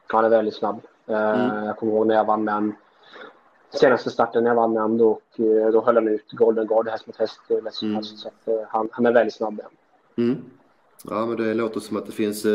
Han 0.07 0.25
är 0.25 0.29
väldigt 0.29 0.55
snabb. 0.55 0.81
Mm. 1.07 1.65
Jag 1.65 1.77
kommer 1.77 1.93
ihåg 1.93 2.07
när 2.07 2.15
jag 2.15 2.25
vann 2.25 2.43
med 2.43 2.53
honom 2.53 2.75
senaste 3.73 4.09
starten 4.09 4.45
jag 4.45 4.55
vann 4.55 4.73
med 4.73 4.81
honom 4.81 4.97
då, 4.97 5.09
och 5.09 5.21
då 5.71 5.81
höll 5.85 5.95
han 5.95 6.07
ut 6.07 6.31
Golden 6.31 6.67
Guard 6.67 6.87
häst 6.87 7.07
mot 7.07 7.17
häst. 7.17 7.39
Mm. 7.49 8.03
Så 8.03 8.27
att, 8.27 8.67
han, 8.69 8.89
han 8.91 9.05
är 9.05 9.11
väldigt 9.11 9.33
snabb. 9.33 9.61
Mm. 10.17 10.37
Ja, 11.09 11.25
men 11.25 11.37
det 11.37 11.53
låter 11.53 11.79
som 11.79 11.97
att 11.97 12.05
det 12.05 12.11
finns 12.11 12.45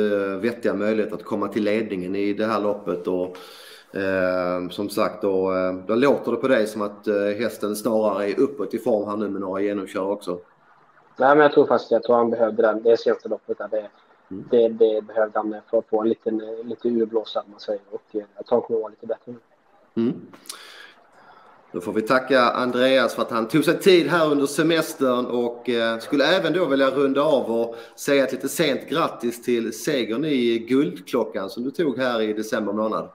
vettiga 0.40 0.74
möjligheter 0.74 1.16
att 1.16 1.24
komma 1.24 1.48
till 1.48 1.64
ledningen 1.64 2.16
i 2.16 2.32
det 2.32 2.46
här 2.46 2.60
loppet. 2.60 3.06
Och, 3.06 3.36
eh, 3.96 4.68
som 4.70 4.88
sagt, 4.88 5.22
då, 5.22 5.52
då 5.86 5.94
låter 5.94 6.32
det 6.32 6.38
på 6.38 6.48
dig 6.48 6.66
som 6.66 6.82
att 6.82 7.06
hästen 7.38 7.76
snarare 7.76 8.30
är 8.30 8.40
uppåt 8.40 8.74
i 8.74 8.78
form 8.78 9.08
här 9.08 9.16
nu 9.16 9.28
med 9.28 9.40
några 9.40 9.60
genomkör 9.60 10.10
också. 10.10 10.38
Nej, 11.18 11.36
men 11.36 11.38
jag 11.38 11.52
tror 11.52 11.66
faktiskt 11.66 11.90
jag 11.90 12.02
tror 12.02 12.16
han 12.16 12.30
behövde 12.30 12.62
den. 12.62 12.82
Det 12.82 12.96
senaste 12.96 13.28
loppet 13.28 13.58
där 13.58 13.68
det, 13.70 13.88
mm. 14.30 14.48
det, 14.50 14.68
det 14.68 15.02
behövde 15.02 15.38
han 15.38 15.56
för 15.70 15.78
att 15.78 15.88
få 15.88 16.02
en 16.02 16.08
liten 16.08 16.42
lite 16.64 16.88
urblåsare 16.88 17.44
man 17.50 17.60
säger. 17.60 17.82
Och 17.90 18.02
jag 18.12 18.46
tror 18.46 18.58
han 18.58 18.62
kommer 18.62 18.80
vara 18.80 18.90
lite 18.90 19.06
bättre 19.06 19.34
mm. 19.96 20.26
Då 21.72 21.80
får 21.80 21.92
vi 21.92 22.02
tacka 22.02 22.40
Andreas 22.40 23.14
för 23.14 23.22
att 23.22 23.30
han 23.30 23.48
tog 23.48 23.64
sig 23.64 23.78
tid 23.78 24.06
här 24.06 24.30
under 24.30 24.46
semestern 24.46 25.26
och 25.26 25.68
eh, 25.68 25.98
skulle 25.98 26.24
även 26.24 26.52
då 26.52 26.64
vilja 26.64 26.90
runda 26.90 27.22
av 27.22 27.60
och 27.60 27.76
säga 27.96 28.24
ett 28.24 28.32
lite 28.32 28.48
sent 28.48 28.88
grattis 28.88 29.42
till 29.42 29.72
segern 29.72 30.24
i 30.24 30.58
Guldklockan 30.58 31.50
som 31.50 31.64
du 31.64 31.70
tog 31.70 31.98
här 31.98 32.20
i 32.20 32.32
december 32.32 32.72
månad. 32.72 33.10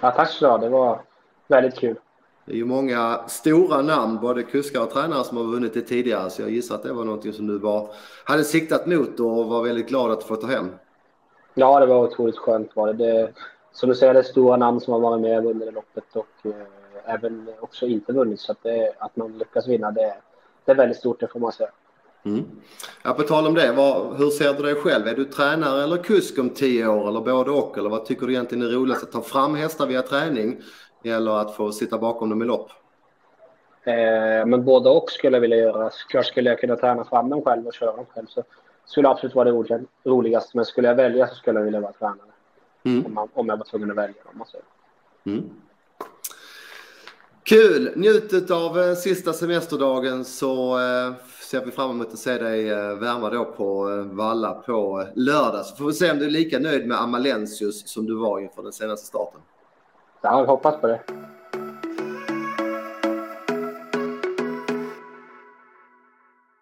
Ja, 0.00 0.10
tack 0.10 0.30
så 0.30 0.58
Det 0.58 0.68
var 0.68 1.00
väldigt 1.48 1.74
kul. 1.74 1.96
Det 2.44 2.52
är 2.52 2.56
ju 2.56 2.64
många 2.64 3.20
stora 3.28 3.82
namn, 3.82 4.18
både 4.20 4.42
kuskar 4.42 4.80
och 4.80 4.90
tränare 4.90 5.24
som 5.24 5.36
har 5.36 5.44
vunnit 5.44 5.74
det 5.74 5.80
tidigare. 5.80 6.30
Så 6.30 6.42
jag 6.42 6.50
gissar 6.50 6.74
att 6.74 6.82
det 6.82 6.92
var 6.92 7.04
någonting 7.04 7.32
som 7.32 7.46
du 7.46 7.58
var, 7.58 7.88
hade 8.24 8.44
siktat 8.44 8.86
mot 8.86 9.20
och 9.20 9.46
var 9.46 9.62
väldigt 9.62 9.88
glad 9.88 10.10
att 10.10 10.24
få 10.24 10.36
ta 10.36 10.46
hem. 10.46 10.70
Ja, 11.54 11.80
det 11.80 11.86
var 11.86 12.04
otroligt 12.04 12.36
skönt. 12.36 12.76
Var 12.76 12.92
det. 12.92 12.92
det 12.92 13.32
som 13.72 13.88
du 13.88 13.94
säger, 13.94 14.14
det 14.14 14.20
är 14.20 14.24
stora 14.24 14.56
namn 14.56 14.80
som 14.80 14.92
har 14.92 15.00
varit 15.00 15.20
med 15.20 15.46
under 15.46 15.66
det 15.66 15.72
loppet 15.72 16.16
och 16.16 16.46
eh, 16.46 17.14
även 17.14 17.48
också 17.60 17.86
inte 17.86 18.12
vunnit. 18.12 18.40
Så 18.40 18.52
att, 18.52 18.62
det, 18.62 18.92
att 18.98 19.16
man 19.16 19.38
lyckas 19.38 19.68
vinna, 19.68 19.90
det, 19.90 20.14
det 20.64 20.72
är 20.72 20.76
väldigt 20.76 20.98
stort, 20.98 21.20
det 21.20 21.28
får 21.28 21.40
man 21.40 21.52
säga. 21.52 21.70
Mm. 22.22 22.44
Ja, 23.04 23.12
på 23.12 23.22
tal 23.22 23.46
om 23.46 23.54
det, 23.54 23.72
vad, 23.72 24.16
hur 24.16 24.30
ser 24.30 24.54
du 24.54 24.62
dig 24.62 24.74
själv? 24.74 25.06
Är 25.06 25.14
du 25.14 25.24
tränare 25.24 25.82
eller 25.82 25.96
kusk 25.96 26.38
om 26.38 26.50
tio 26.50 26.86
år 26.86 27.08
eller 27.08 27.20
både 27.20 27.50
och? 27.50 27.78
Eller 27.78 27.90
vad 27.90 28.04
tycker 28.04 28.26
du 28.26 28.32
egentligen 28.32 28.66
är 28.66 28.70
roligast? 28.70 29.02
Att 29.02 29.12
ta 29.12 29.20
fram 29.20 29.54
hästar 29.54 29.86
via 29.86 30.02
träning 30.02 30.62
eller 31.04 31.40
att 31.40 31.54
få 31.54 31.72
sitta 31.72 31.98
bakom 31.98 32.30
dem 32.30 32.42
i 32.42 32.44
lopp? 32.44 32.70
Eh, 33.84 34.46
men 34.46 34.64
både 34.64 34.90
och 34.90 35.10
skulle 35.10 35.36
jag 35.36 35.40
vilja 35.40 35.56
göra. 35.56 35.90
Klart 36.08 36.26
skulle 36.26 36.50
jag 36.50 36.58
kunna 36.58 36.76
träna 36.76 37.04
fram 37.04 37.28
dem 37.30 37.42
själv 37.42 37.66
och 37.66 37.74
köra 37.74 37.96
dem 37.96 38.06
själv. 38.14 38.26
Så 38.26 38.42
skulle 38.84 39.08
absolut 39.08 39.34
vara 39.34 39.52
det 39.52 39.84
roligaste. 40.04 40.56
Men 40.56 40.64
skulle 40.64 40.88
jag 40.88 40.94
välja 40.94 41.26
så 41.26 41.34
skulle 41.34 41.58
jag 41.58 41.64
vilja 41.64 41.80
vara 41.80 41.92
tränare. 41.92 42.30
Mm. 42.84 43.06
Om, 43.06 43.14
man, 43.14 43.28
om 43.34 43.48
jag 43.48 43.56
var 43.56 43.64
tvungen 43.64 43.90
att 43.90 43.96
välja 43.96 44.14
dem. 44.32 44.44
Mm. 45.26 45.50
Kul! 47.42 47.92
Njut 47.96 48.50
av 48.50 48.80
eh, 48.80 48.94
sista 48.94 49.32
semesterdagen 49.32 50.24
så 50.24 50.78
eh, 50.78 51.12
ser 51.50 51.64
vi 51.64 51.70
fram 51.70 51.90
emot 51.90 52.12
att 52.12 52.18
se 52.18 52.38
dig 52.38 52.70
eh, 52.70 52.94
värma 52.94 53.30
då 53.30 53.44
på 53.44 53.84
Valla 54.12 54.54
på 54.54 55.06
lördag. 55.14 55.66
Så 55.66 55.76
får 55.76 55.86
vi 55.86 55.92
se 55.92 56.10
om 56.10 56.18
du 56.18 56.24
är 56.24 56.30
lika 56.30 56.58
nöjd 56.58 56.86
med 56.86 57.00
Amalensius 57.00 57.88
som 57.88 58.06
du 58.06 58.14
var 58.14 58.40
inför 58.40 58.62
den 58.62 58.72
senaste 58.72 59.06
starten. 59.06 59.40
Ja, 60.22 60.38
jag 60.40 60.46
hoppas 60.46 60.80
på 60.80 60.86
det. 60.86 61.00